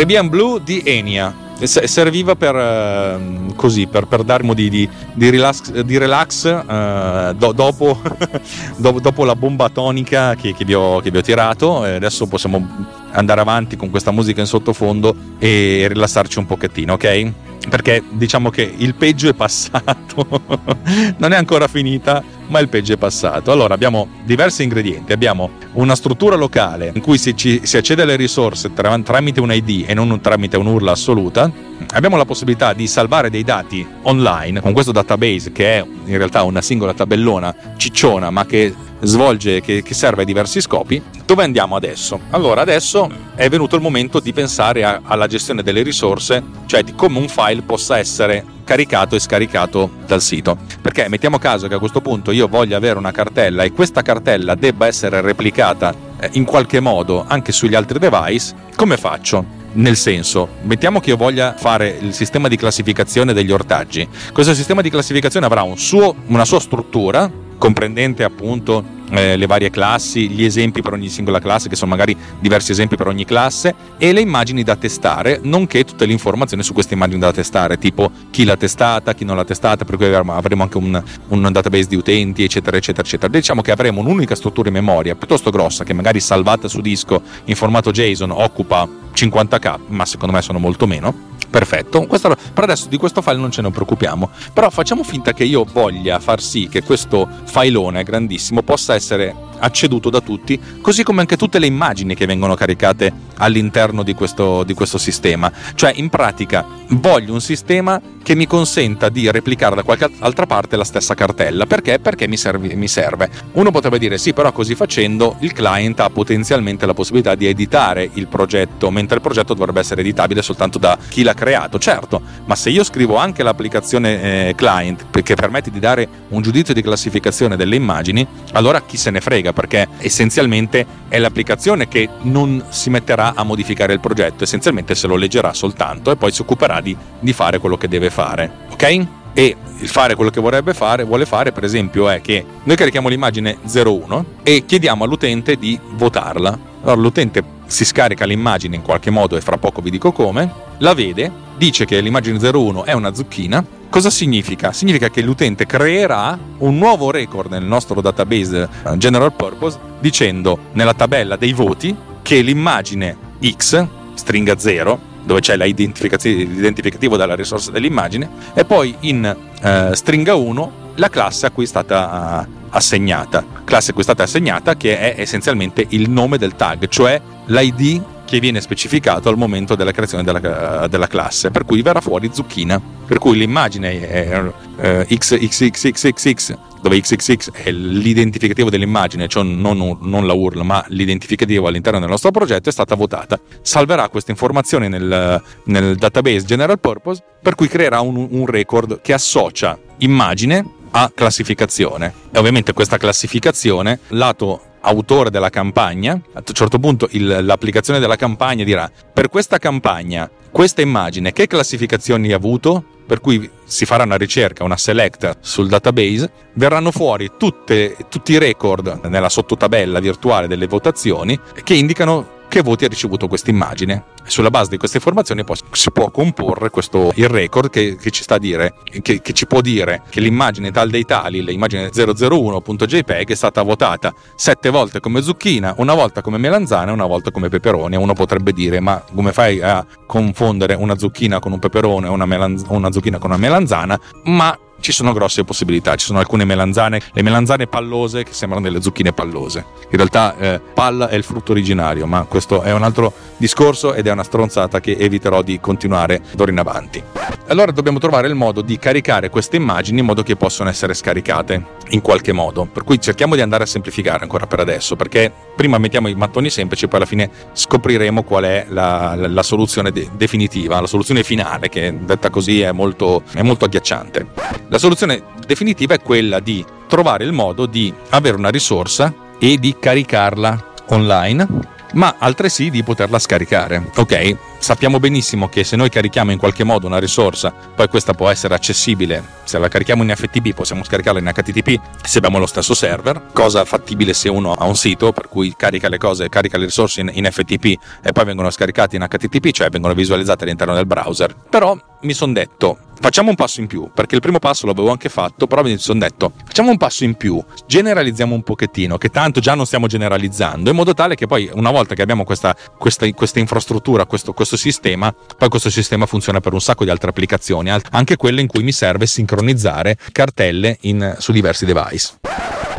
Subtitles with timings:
[0.00, 5.78] Caribbean Blue di Enia serviva per, ehm, così, per, per un di, di, di, relax,
[5.80, 8.00] di relax uh, do, dopo,
[8.80, 11.82] dopo, la bomba tonica che, che, vi, ho, che vi ho tirato.
[11.82, 12.66] adesso possiamo
[13.12, 17.32] andare avanti con questa musica in sottofondo e rilassarci un pochettino, ok?
[17.68, 20.26] Perché diciamo che il peggio è passato,
[21.18, 23.52] non è ancora finita, ma il peggio è passato.
[23.52, 28.16] Allora abbiamo diversi ingredienti, abbiamo una struttura locale in cui si, ci, si accede alle
[28.16, 31.50] risorse tra, tramite un ID e non tramite un'URL assoluta,
[31.92, 36.42] abbiamo la possibilità di salvare dei dati online con questo database che è in realtà
[36.42, 41.02] una singola tabellona cicciona ma che svolge, che, che serve a diversi scopi.
[41.24, 42.20] Dove andiamo adesso?
[42.30, 46.94] Allora adesso è venuto il momento di pensare a, alla gestione delle risorse, cioè di
[46.94, 50.56] come un file possa essere caricato e scaricato dal sito.
[50.80, 54.54] Perché mettiamo caso che a questo punto io voglia avere una cartella e questa cartella
[54.54, 59.58] debba essere replicata eh, in qualche modo anche sugli altri device, come faccio?
[59.72, 64.08] Nel senso, mettiamo che io voglia fare il sistema di classificazione degli ortaggi.
[64.32, 69.68] Questo sistema di classificazione avrà un suo, una sua struttura comprendente appunto eh, le varie
[69.68, 73.74] classi, gli esempi per ogni singola classe, che sono magari diversi esempi per ogni classe,
[73.98, 78.10] e le immagini da testare, nonché tutte le informazioni su queste immagini da testare, tipo
[78.30, 81.96] chi l'ha testata, chi non l'ha testata, per cui avremo anche un, un database di
[81.96, 83.30] utenti, eccetera, eccetera, eccetera.
[83.30, 87.56] Diciamo che avremo un'unica struttura in memoria piuttosto grossa, che magari salvata su disco in
[87.56, 92.96] formato JSON occupa 50k, ma secondo me sono molto meno Perfetto, questo, per adesso di
[92.96, 96.84] questo file non ce ne preoccupiamo, però facciamo finta che io voglia far sì che
[96.84, 102.24] questo filone grandissimo possa essere acceduto da tutti, così come anche tutte le immagini che
[102.24, 105.50] vengono caricate all'interno di questo, di questo sistema.
[105.74, 110.76] Cioè, in pratica, voglio un sistema che mi consenta di replicare da qualche altra parte
[110.76, 111.66] la stessa cartella.
[111.66, 111.98] Perché?
[111.98, 113.28] Perché mi serve, mi serve.
[113.52, 118.08] Uno potrebbe dire sì, però così facendo il client ha potenzialmente la possibilità di editare
[118.14, 121.78] il progetto, mentre il progetto dovrebbe essere editabile soltanto da chi l'ha creato.
[121.78, 126.74] Certo, ma se io scrivo anche l'applicazione eh, client che permette di dare un giudizio
[126.74, 132.64] di classificazione delle immagini, allora chi se ne frega perché essenzialmente è l'applicazione che non
[132.68, 136.80] si metterà a modificare il progetto, essenzialmente se lo leggerà soltanto e poi si occuperà
[136.80, 138.50] di, di fare quello che deve fare.
[138.70, 139.06] Ok?
[139.32, 143.08] E il fare quello che vorrebbe fare, vuole fare, per esempio, è che noi carichiamo
[143.08, 146.58] l'immagine 01 e chiediamo all'utente di votarla.
[146.82, 150.94] Allora l'utente si scarica l'immagine in qualche modo e fra poco vi dico come, la
[150.94, 154.72] vede, dice che l'immagine 01 è una zucchina Cosa significa?
[154.72, 160.94] Significa che l'utente creerà un nuovo record nel nostro database eh, general purpose dicendo nella
[160.94, 168.64] tabella dei voti che l'immagine X, stringa 0, dove c'è l'identificativo della risorsa dell'immagine, e
[168.64, 173.44] poi in eh, stringa 1 la classe a cui è stata uh, assegnata.
[173.64, 178.02] Classe a cui è stata assegnata che è essenzialmente il nome del tag, cioè l'ID
[178.30, 182.80] che viene specificato al momento della creazione della, della classe, per cui verrà fuori zucchina.
[183.04, 184.40] Per cui l'immagine è
[184.76, 191.98] eh, XXXXX, dove XXX è l'identificativo dell'immagine, cioè non, non, la URL, ma l'identificativo all'interno
[191.98, 193.40] del nostro progetto, è stata votata.
[193.62, 199.12] Salverà queste informazioni nel, nel database general purpose, per cui creerà un, un record che
[199.12, 202.14] associa immagine a classificazione.
[202.30, 208.16] E ovviamente questa classificazione, lato autore della campagna, a un certo punto il, l'applicazione della
[208.16, 212.84] campagna dirà per questa campagna, questa immagine, che classificazioni ha avuto?
[213.06, 218.38] Per cui si farà una ricerca, una select sul database, verranno fuori tutte, tutti i
[218.38, 224.04] record nella sottotabella virtuale delle votazioni che indicano che voti ha ricevuto questa immagine.
[224.24, 228.24] Sulla base di queste informazioni poi si può comporre questo, il record che, che ci
[228.38, 233.62] dire, che, che, ci può dire che l'immagine tal dei tali, l'immagine 001.jpg è stata
[233.62, 237.96] votata sette volte come zucchina, una volta come melanzana e una volta come peperone.
[237.96, 242.26] Uno potrebbe dire ma come fai a confondere una zucchina con un peperone o una,
[242.26, 243.98] melanz- una zucchina con una melanzana?
[244.24, 245.94] Ma ci sono grosse possibilità.
[245.94, 249.64] Ci sono alcune melanzane, le melanzane pallose che sembrano delle zucchine pallose.
[249.90, 254.06] In realtà eh, palla è il frutto originario, ma questo è un altro discorso ed
[254.06, 257.02] è una stronzata che eviterò di continuare d'ora in avanti.
[257.48, 261.78] Allora dobbiamo trovare il modo di caricare queste immagini in modo che possano essere scaricate
[261.88, 262.66] in qualche modo.
[262.66, 266.48] Per cui cerchiamo di andare a semplificare ancora per adesso, perché prima mettiamo i mattoni
[266.48, 270.86] semplici e poi alla fine scopriremo qual è la, la, la soluzione de- definitiva, la
[270.86, 274.26] soluzione finale, che detta così è molto, è molto agghiacciante.
[274.70, 279.76] La soluzione definitiva è quella di trovare il modo di avere una risorsa e di
[279.78, 281.46] caricarla online
[281.94, 283.90] ma altresì di poterla scaricare.
[283.96, 288.28] Ok, sappiamo benissimo che se noi carichiamo in qualche modo una risorsa, poi questa può
[288.28, 292.74] essere accessibile, se la carichiamo in FTP possiamo scaricarla in HTTP se abbiamo lo stesso
[292.74, 296.66] server, cosa fattibile se uno ha un sito per cui carica le cose, carica le
[296.66, 297.64] risorse in, in FTP
[298.02, 301.34] e poi vengono scaricate in HTTP, cioè vengono visualizzate all'interno del browser.
[301.48, 305.08] Però mi sono detto, facciamo un passo in più, perché il primo passo l'avevo anche
[305.08, 309.40] fatto, però mi sono detto, facciamo un passo in più, generalizziamo un pochettino, che tanto
[309.40, 313.10] già non stiamo generalizzando, in modo tale che poi una volta che abbiamo questa, questa,
[313.12, 317.70] questa infrastruttura, questo, questo, sistema, poi questo sistema funziona per un sacco di altre applicazioni,
[317.70, 322.69] anche quelle in cui mi serve sincronizzare cartelle in, su diversi device.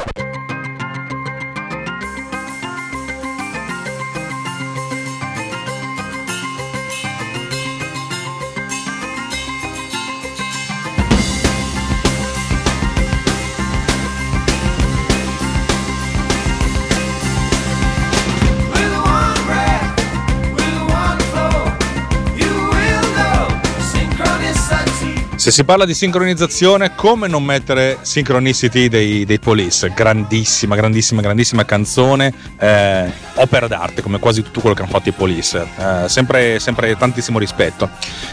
[25.41, 29.91] Se si parla di sincronizzazione, come non mettere Synchronicity dei, dei Police?
[29.91, 35.13] Grandissima, grandissima, grandissima canzone, eh, opera d'arte, come quasi tutto quello che hanno fatto i
[35.13, 35.67] Police.
[35.77, 37.89] Eh, sempre, sempre tantissimo rispetto.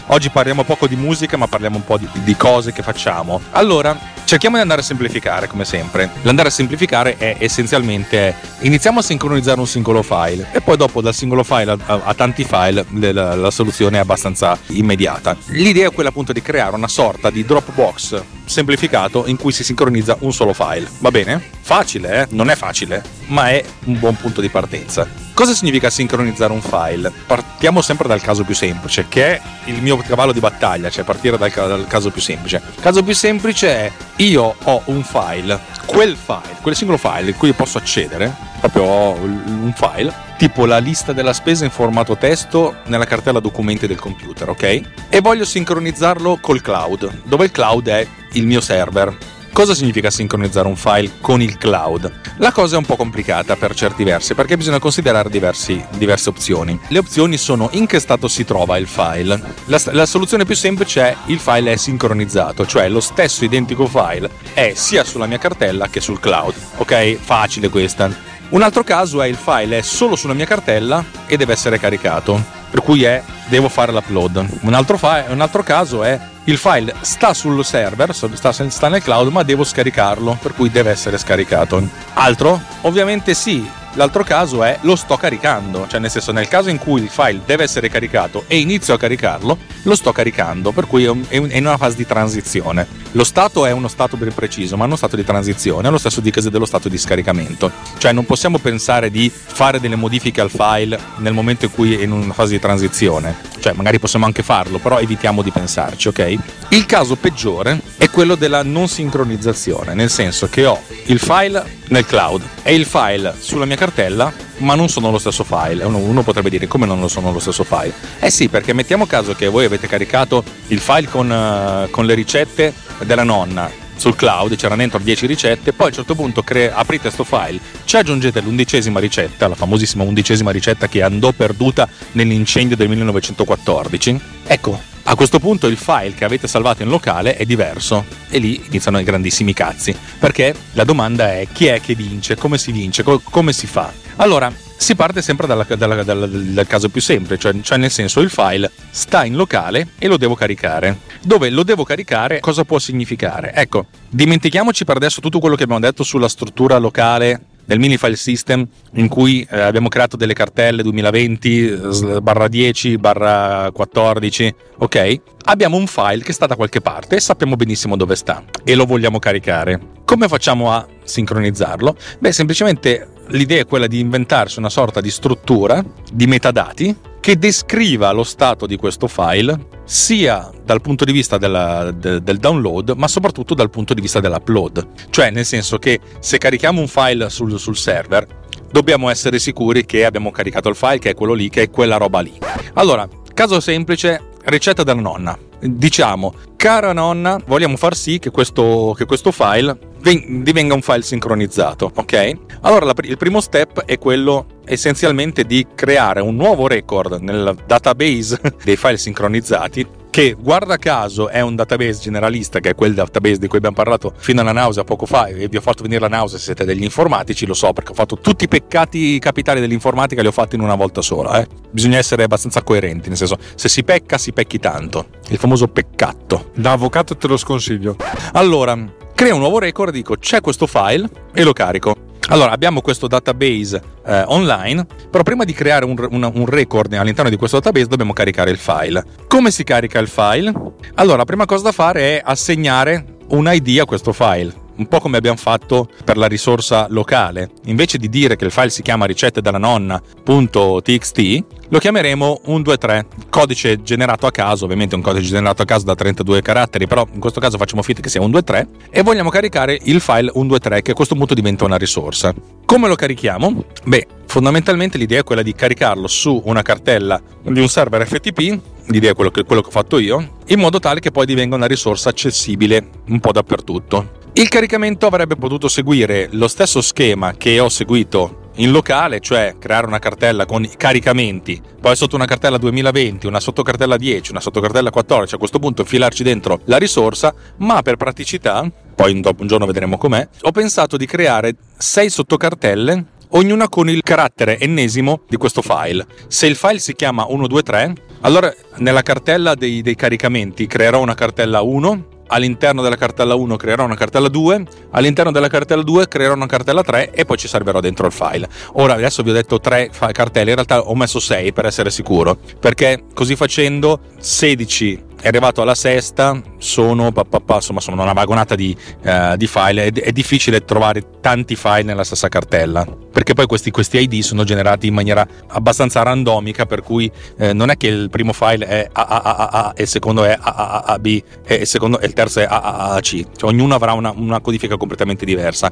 [0.09, 3.41] Oggi parliamo poco di musica, ma parliamo un po' di, di cose che facciamo.
[3.53, 6.11] Allora, cerchiamo di andare a semplificare, come sempre.
[6.21, 11.13] L'andare a semplificare è essenzialmente iniziamo a sincronizzare un singolo file e poi dopo dal
[11.13, 15.35] singolo file a, a, a tanti file la, la soluzione è abbastanza immediata.
[15.47, 20.17] L'idea è quella appunto di creare una sorta di Dropbox semplificato in cui si sincronizza
[20.19, 20.85] un solo file.
[20.97, 21.41] Va bene?
[21.61, 22.27] Facile, eh?
[22.31, 25.07] Non è facile, ma è un buon punto di partenza.
[25.33, 27.09] Cosa significa sincronizzare un file?
[27.25, 31.37] Partiamo sempre dal caso più semplice, che è il mio cavallo di battaglia, cioè partire
[31.37, 32.61] dal, dal caso più semplice.
[32.75, 37.37] Il caso più semplice è io ho un file, quel file, quel singolo file in
[37.37, 42.77] cui posso accedere, proprio ho un file, tipo la lista della spesa in formato testo
[42.85, 44.81] nella cartella documenti del computer, ok?
[45.09, 49.17] E voglio sincronizzarlo col cloud, dove il cloud è il mio server.
[49.51, 52.09] Cosa significa sincronizzare un file con il cloud?
[52.37, 56.79] La cosa è un po' complicata per certi versi perché bisogna considerare diversi, diverse opzioni.
[56.87, 59.41] Le opzioni sono in che stato si trova il file.
[59.65, 64.29] La, la, soluzione più semplice è il file è sincronizzato, cioè lo stesso identico file
[64.53, 66.53] è sia sulla mia cartella che sul cloud.
[66.77, 67.17] Ok?
[67.17, 68.37] Facile questa.
[68.49, 72.43] Un altro caso è il file è solo sulla mia cartella e deve essere caricato,
[72.71, 74.43] per cui è devo fare l'upload.
[74.61, 79.03] Un altro, file, un altro caso è il file sta sul server, sta, sta nel
[79.03, 81.87] cloud, ma devo scaricarlo, per cui deve essere scaricato.
[82.13, 82.59] Altro?
[82.81, 87.01] Ovviamente sì, L'altro caso è lo sto caricando, cioè nel senso nel caso in cui
[87.01, 91.35] il file deve essere caricato e inizio a caricarlo, lo sto caricando, per cui è
[91.35, 92.87] in una fase di transizione.
[93.13, 95.97] Lo stato è uno stato ben preciso, ma è uno stato di transizione, è lo
[95.97, 97.71] stesso di dello stato di scaricamento.
[97.97, 102.03] Cioè non possiamo pensare di fare delle modifiche al file nel momento in cui è
[102.03, 103.35] in una fase di transizione.
[103.59, 106.37] Cioè magari possiamo anche farlo, però evitiamo di pensarci, ok?
[106.69, 112.05] Il caso peggiore è quello della non sincronizzazione, nel senso che ho il file nel
[112.05, 115.83] cloud e il file sulla mia cartella, ma non sono lo stesso file.
[115.83, 117.93] Uno, uno, potrebbe dire come non lo sono lo stesso file?
[118.19, 122.13] Eh sì, perché mettiamo caso che voi avete caricato il file con, uh, con le
[122.13, 126.71] ricette della nonna sul cloud, c'erano dentro 10 ricette, poi a un certo punto cre-
[126.71, 132.77] aprite questo file, ci aggiungete l'undicesima ricetta, la famosissima undicesima ricetta che andò perduta nell'incendio
[132.77, 134.21] del 1914.
[134.47, 138.61] Ecco, a questo punto il file che avete salvato in locale è diverso e lì
[138.67, 143.03] iniziano i grandissimi cazzi, perché la domanda è chi è che vince, come si vince,
[143.03, 143.91] co- come si fa.
[144.17, 148.21] Allora, si parte sempre dalla, dalla, dalla, dal caso più semplice, cioè, cioè, nel senso
[148.21, 150.99] il file sta in locale e lo devo caricare.
[151.21, 153.53] Dove lo devo caricare cosa può significare?
[153.53, 158.15] Ecco, dimentichiamoci per adesso tutto quello che abbiamo detto sulla struttura locale del mini file
[158.15, 165.21] system in cui eh, abbiamo creato delle cartelle 2020 barra 10 barra 14 ok?
[165.45, 168.85] Abbiamo un file che sta da qualche parte e sappiamo benissimo dove sta e lo
[168.85, 169.79] vogliamo caricare.
[170.03, 171.95] Come facciamo a sincronizzarlo?
[172.17, 178.11] Beh semplicemente l'idea è quella di inventarsi una sorta di struttura di metadati che descriva
[178.11, 183.07] lo stato di questo file sia dal punto di vista della, de, del download ma
[183.07, 184.87] soprattutto dal punto di vista dell'upload.
[185.09, 188.25] Cioè nel senso che se carichiamo un file sul, sul server
[188.71, 191.97] dobbiamo essere sicuri che abbiamo caricato il file che è quello lì che è quella
[191.97, 192.37] roba lì.
[192.73, 199.05] Allora caso semplice ricetta della nonna diciamo cara nonna vogliamo far sì che questo, che
[199.05, 202.31] questo file divenga un file sincronizzato, ok?
[202.61, 208.39] Allora la, il primo step è quello essenzialmente di creare un nuovo record nel database
[208.63, 209.87] dei file sincronizzati
[210.19, 214.11] che guarda caso è un database generalista, che è quel database di cui abbiamo parlato
[214.17, 216.83] fino alla nausea poco fa e vi ho fatto venire la nausea se siete degli
[216.83, 220.61] informatici, lo so perché ho fatto tutti i peccati capitali dell'informatica, li ho fatti in
[220.61, 221.39] una volta sola.
[221.39, 221.47] Eh.
[221.71, 226.51] Bisogna essere abbastanza coerenti, nel senso se si pecca si pecchi tanto, il famoso peccato.
[226.53, 227.95] Da avvocato te lo sconsiglio.
[228.33, 228.77] Allora,
[229.15, 232.08] creo un nuovo record, dico c'è questo file e lo carico.
[232.29, 237.29] Allora, abbiamo questo database eh, online, però prima di creare un, un, un, record all'interno
[237.29, 239.03] di questo database dobbiamo caricare il file.
[239.27, 240.53] Come si carica il file?
[240.95, 244.99] Allora, la prima cosa da fare è assegnare un ID a questo file un po'
[244.99, 247.51] come abbiamo fatto per la risorsa locale.
[247.65, 253.81] Invece di dire che il file si chiama ricette della nonna.txt, lo chiameremo 123, codice
[253.83, 257.39] generato a caso, ovviamente un codice generato a caso da 32 caratteri, però in questo
[257.39, 261.15] caso facciamo finta che sia 123 e vogliamo caricare il file 123 che a questo
[261.15, 262.33] punto diventa una risorsa.
[262.65, 263.65] Come lo carichiamo?
[263.85, 268.59] Beh, fondamentalmente l'idea è quella di caricarlo su una cartella di un server FTP
[268.89, 271.55] l'idea è quello che, quello che, ho fatto io, in modo tale che poi divenga
[271.55, 274.17] una risorsa accessibile un po' dappertutto.
[274.33, 279.87] Il caricamento avrebbe potuto seguire lo stesso schema che ho seguito in locale, cioè creare
[279.87, 284.89] una cartella con i caricamenti, poi sotto una cartella 2020, una sottocartella 10, una sottocartella
[284.89, 289.65] 14, a questo punto infilarci dentro la risorsa, ma per praticità, poi dopo un giorno
[289.65, 295.61] vedremo com'è, ho pensato di creare 6 sottocartelle ognuna con il carattere ennesimo di questo
[295.61, 296.05] file.
[296.27, 301.61] Se il file si chiama 123, allora nella cartella dei, dei caricamenti creerò una cartella
[301.61, 306.45] 1 all'interno della cartella 1 creerò una cartella 2, all'interno della cartella 2 creerò una
[306.45, 308.47] cartella 3 e poi ci servirò dentro il file.
[308.73, 312.37] Ora adesso vi ho detto 3 cartelle, in realtà ho messo 6 per essere sicuro,
[312.59, 318.13] perché così facendo 16 è arrivato alla sesta, sono, pa, pa, pa, insomma, sono una
[318.13, 323.33] vagonata di, uh, di file, è, è, difficile trovare tanti file nella stessa cartella, perché
[323.33, 327.77] poi questi, questi ID sono generati in maniera abbastanza randomica, per cui eh, non è
[327.77, 331.05] che il primo file è AAAA e il secondo è AAAB
[331.45, 333.03] e il, secondo, e il terzo è AAAC,
[333.35, 335.71] cioè, ognuno avrà una, una codifica completamente diversa,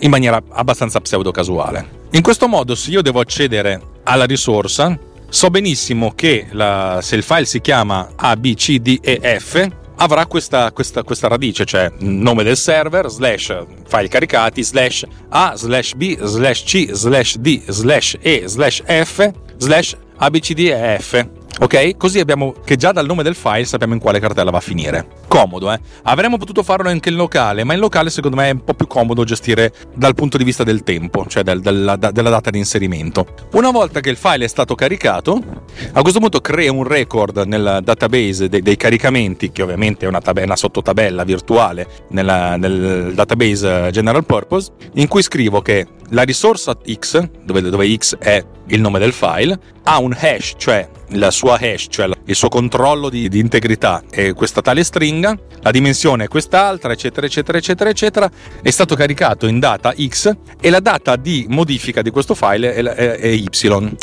[0.00, 2.06] in maniera abbastanza pseudo casuale.
[2.12, 4.98] In questo modo, se io devo accedere alla risorsa,
[5.28, 9.68] so benissimo che la, se il file si chiama A, B, C, D, E, F,
[9.96, 15.94] avrà questa, questa, questa, radice, cioè nome del server, slash file caricati, slash A, slash
[15.94, 21.37] B, slash C, slash D, slash E, slash F, slash ABCD e F.
[21.60, 21.96] Ok?
[21.96, 25.06] Così abbiamo che già dal nome del file sappiamo in quale cartella va a finire.
[25.26, 25.80] Comodo, eh?
[26.04, 28.86] Avremmo potuto farlo anche in locale, ma in locale secondo me è un po' più
[28.86, 33.26] comodo gestire dal punto di vista del tempo, cioè del, della, della, data di inserimento.
[33.52, 35.42] Una volta che il file è stato caricato,
[35.92, 40.20] a questo punto crea un record nel database dei, dei caricamenti, che ovviamente è una,
[40.20, 46.76] tab- una sottotabella virtuale nella, nel database general purpose, in cui scrivo che la risorsa
[46.90, 51.58] X, dove, dove X è il nome del file, ha un hash, cioè la sua
[51.58, 56.28] hash, cioè il suo controllo di, di integrità è questa tale stringa, la dimensione è
[56.28, 58.30] quest'altra, eccetera, eccetera, eccetera, eccetera,
[58.62, 62.82] è stato caricato in data X e la data di modifica di questo file è,
[62.82, 63.48] è, è Y,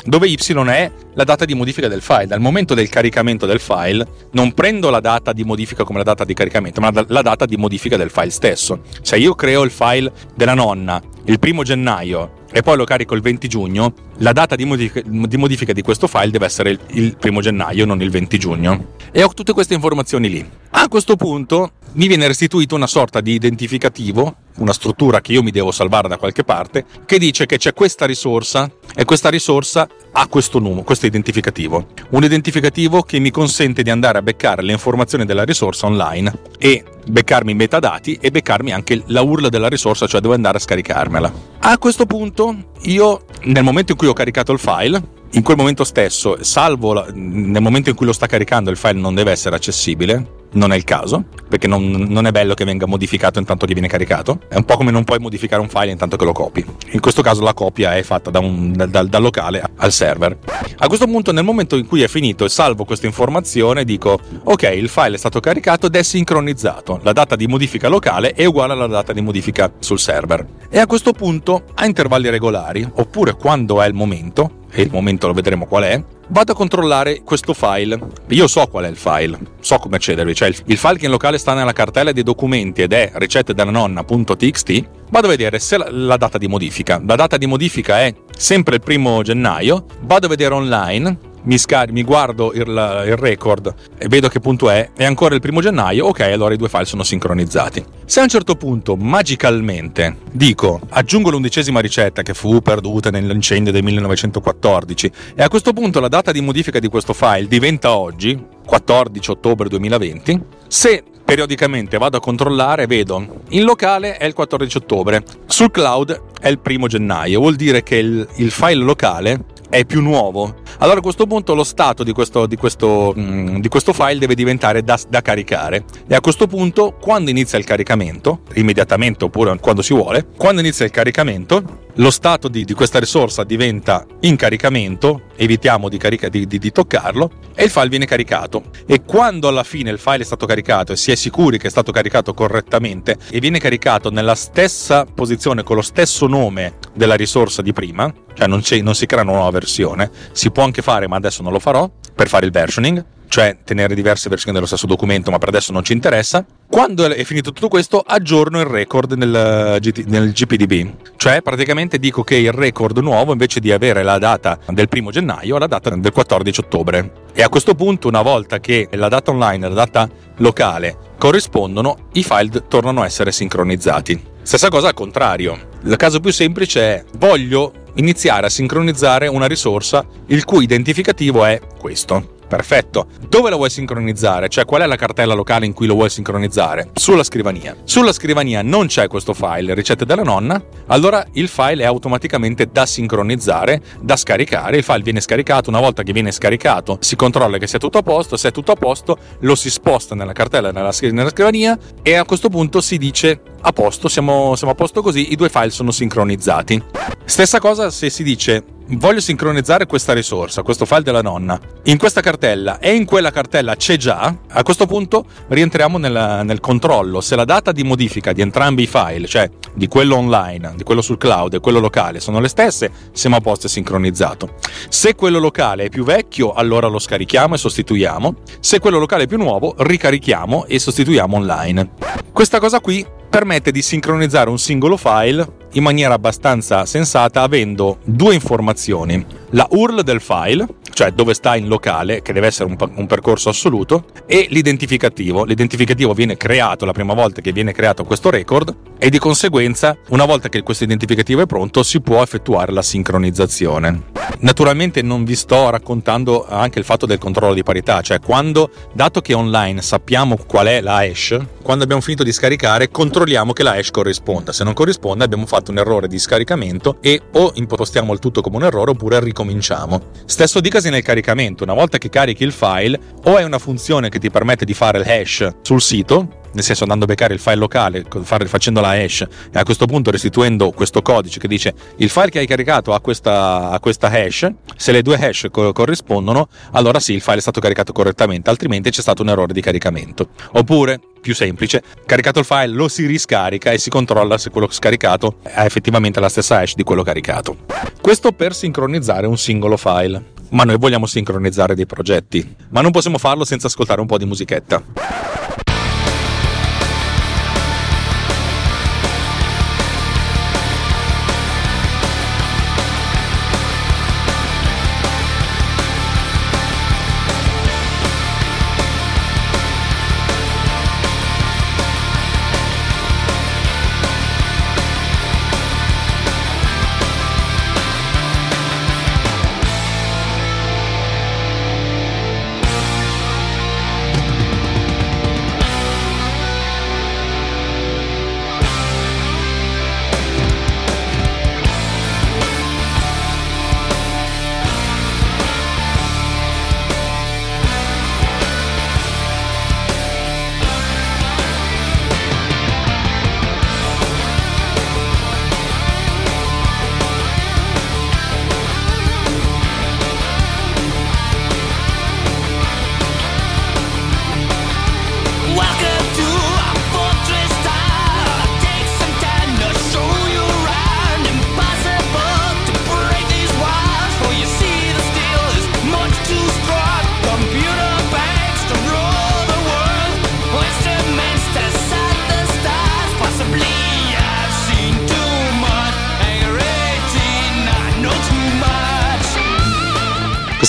[0.06, 2.28] dove Y è la data di modifica del file.
[2.28, 6.26] Dal momento del caricamento del file non prendo la data di modifica come la data
[6.26, 8.82] di caricamento, ma la data di modifica del file stesso.
[9.02, 13.22] Se io creo il file della nonna il primo gennaio e poi lo carico il
[13.22, 17.18] 20 giugno, la data di modifica, di modifica di, questo file deve essere il, il
[17.18, 18.94] primo gennaio, non il 20 giugno.
[19.12, 20.50] E ho tutte queste informazioni lì.
[20.70, 25.52] A questo punto mi viene restituito una sorta di identificativo, una struttura che io mi
[25.52, 30.28] devo salvare da qualche parte, che dice che c'è questa risorsa e questa risorsa ha
[30.28, 31.88] questo numero, questo identificativo.
[32.10, 36.84] Un identificativo che mi consente di andare a beccare le informazioni della risorsa online e
[37.08, 41.34] beccarmi i metadati e beccarmi anche la URL della risorsa, cioè dove andare a scaricarmela.
[41.60, 45.84] A questo punto io, nel momento in cui ho caricato il file, in quel momento
[45.84, 49.56] stesso, salvo la, nel momento in cui lo sta caricando il file non deve essere
[49.56, 53.74] accessibile, non è il caso, perché non, non, è bello che venga modificato intanto che
[53.74, 54.40] viene caricato.
[54.48, 56.66] È un po' come non puoi modificare un file intanto che lo copi.
[56.92, 60.38] In questo caso la copia è fatta da un, da, da, dal locale al server.
[60.78, 64.64] A questo punto, nel momento in cui è finito e salvo questa informazione, dico: Ok,
[64.76, 67.00] il file è stato caricato ed è sincronizzato.
[67.04, 70.46] La data di modifica locale è uguale alla data di modifica sul server.
[70.70, 75.28] E a questo punto, a intervalli regolari, oppure quando è il momento, e il momento
[75.28, 77.98] lo vedremo qual è, vado a controllare questo file.
[78.28, 81.38] Io so qual è il file, so come accedervi, cioè il, file che in locale
[81.38, 86.18] sta nella cartella dei documenti ed è ricette nonna.txt, vado a vedere se la, la,
[86.18, 87.02] data di modifica.
[87.06, 91.92] La data di modifica è sempre il primo gennaio, vado a vedere online mi, scar-
[91.92, 96.08] mi guardo il, il, record e vedo che punto è, è ancora il primo gennaio,
[96.08, 97.84] ok, allora i due file sono sincronizzati.
[98.06, 103.84] Se a un certo punto, magicalmente, dico aggiungo l'undicesima ricetta che fu perduta nell'incendio del
[103.84, 109.32] 1914 e a questo punto la data di modifica di questo file diventa oggi, 14
[109.32, 110.42] ottobre 2020.
[110.68, 116.50] Se periodicamente vado a controllare, vedo in locale è il 14 ottobre, sul cloud è
[116.50, 120.56] il primo gennaio, vuol dire che il, il file locale è più nuovo.
[120.80, 124.36] Allora a questo punto lo stato di questo, di questo, mm, di questo file deve
[124.36, 129.82] diventare da, da, caricare e a questo punto quando inizia il caricamento, immediatamente oppure quando
[129.82, 135.24] si vuole, quando inizia il caricamento lo stato di, di questa risorsa diventa in caricamento,
[135.36, 138.64] evitiamo di, carica, di, di, toccarlo e il file viene caricato.
[138.86, 141.70] E quando alla fine il file è stato caricato e si è sicuri che è
[141.70, 147.62] stato caricato correttamente e viene caricato nella stessa posizione con lo stesso nome della risorsa
[147.62, 151.16] di prima, cioè non, non si crea una nuova versione, si può anche fare ma
[151.16, 155.32] adesso non lo farò per fare il versioning, cioè tenere diverse versioni dello stesso documento,
[155.32, 156.46] ma per adesso non ci interessa.
[156.68, 162.24] Quando è finito tutto questo, aggiorno il record nel, GT, nel, GPDB, cioè praticamente dico
[162.24, 165.90] che il record nuovo, invece di avere la data del primo gennaio, ha la data
[165.96, 167.12] del 14 ottobre.
[167.34, 172.10] E a questo punto, una volta che la data online e la data locale corrispondono,
[172.14, 174.34] i file tornano a essere sincronizzati.
[174.42, 175.74] Stessa cosa al contrario.
[175.84, 181.60] Il caso più semplice è voglio iniziare a sincronizzare una risorsa il cui identificativo è
[181.80, 182.35] questo.
[182.48, 183.08] Perfetto.
[183.28, 184.50] Dove lo vuoi sincronizzare?
[184.50, 186.90] Cioè, qual è la cartella locale in cui lo vuoi sincronizzare?
[186.94, 187.76] Sulla scrivania.
[187.84, 192.86] Sulla scrivania non c'è questo file, ricette della nonna, allora il file è automaticamente da
[192.86, 194.78] sincronizzare, da scaricare.
[194.78, 198.02] Il file viene scaricato, una volta che viene scaricato si controlla che sia tutto a
[198.02, 202.16] posto, se è tutto a posto lo si sposta nella cartella nella, nella scrivania e
[202.16, 205.72] a questo punto si dice a posto, siamo, siamo a posto così, i due file
[205.72, 206.84] sono sincronizzati.
[207.26, 212.22] Stessa cosa se si dice voglio sincronizzare questa risorsa, questo file della nonna, in questa
[212.22, 217.22] cartella e in quella cartella c'è già, a questo punto rientriamo nel, nel, controllo.
[217.22, 221.02] Se la data di modifica di entrambi i file, cioè di quello online, di quello
[221.02, 224.56] sul cloud e quello locale, sono le stesse, siamo a posto e sincronizzato.
[224.90, 228.36] Se quello locale è più vecchio, allora lo scarichiamo e sostituiamo.
[228.60, 231.92] Se quello locale è più nuovo, ricarichiamo e sostituiamo online.
[232.32, 238.34] Questa cosa qui permette di sincronizzare un singolo file in maniera abbastanza sensata avendo due
[238.34, 239.24] informazioni.
[239.52, 243.50] La URL del file, cioè dove sta in locale, che deve essere un, un, percorso
[243.50, 245.44] assoluto, e l'identificativo.
[245.44, 250.24] L'identificativo viene creato la prima volta che viene creato questo record e di conseguenza, una
[250.24, 254.04] volta che questo identificativo è pronto, si può effettuare la sincronizzazione.
[254.40, 259.20] Naturalmente non vi sto raccontando anche il fatto del controllo di parità, cioè quando, dato
[259.20, 263.74] che online sappiamo qual è la hash, quando abbiamo finito di scaricare controlliamo che la
[263.74, 264.54] hash corrisponda.
[264.54, 268.58] Se non corrisponde abbiamo fatto un errore di scaricamento e o impostiamo il tutto come
[268.58, 270.02] un errore oppure ricominciamo.
[270.26, 274.10] Stesso dicasi base nel caricamento, una volta che carichi il file, o è una funzione
[274.10, 277.40] che ti permette di fare il hash sul sito, nel senso andando a beccare il
[277.40, 278.06] file locale,
[278.48, 282.40] facendo la hash e a questo punto restituendo questo codice che dice il file che
[282.40, 287.14] hai caricato ha questa, ha questa hash, se le due hash co- corrispondono, allora sì,
[287.14, 290.30] il file è stato caricato correttamente, altrimenti c'è stato un errore di caricamento.
[290.54, 295.40] Oppure, più semplice, caricato il file lo si riscarica e si controlla se quello scaricato
[295.44, 297.58] ha effettivamente la stessa hash di quello caricato.
[298.00, 302.56] Questo per sincronizzare un singolo file ma noi vogliamo sincronizzare dei progetti.
[302.70, 304.84] Ma non possiamo farlo senza ascoltare un po' di musichetta.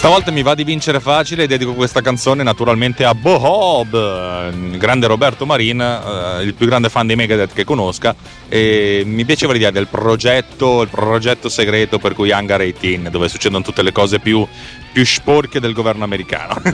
[0.06, 5.44] Stavolta mi va di vincere facile e dedico questa canzone naturalmente a Bohob, grande Roberto
[5.46, 8.14] Marin, eh, il più grande fan di Megadeth che conosca.
[8.48, 13.64] E mi piaceva l'idea del progetto, il progetto segreto per cui Hangar 18, dove succedono
[13.64, 14.46] tutte le cose più
[14.96, 16.54] più sporche del governo americano.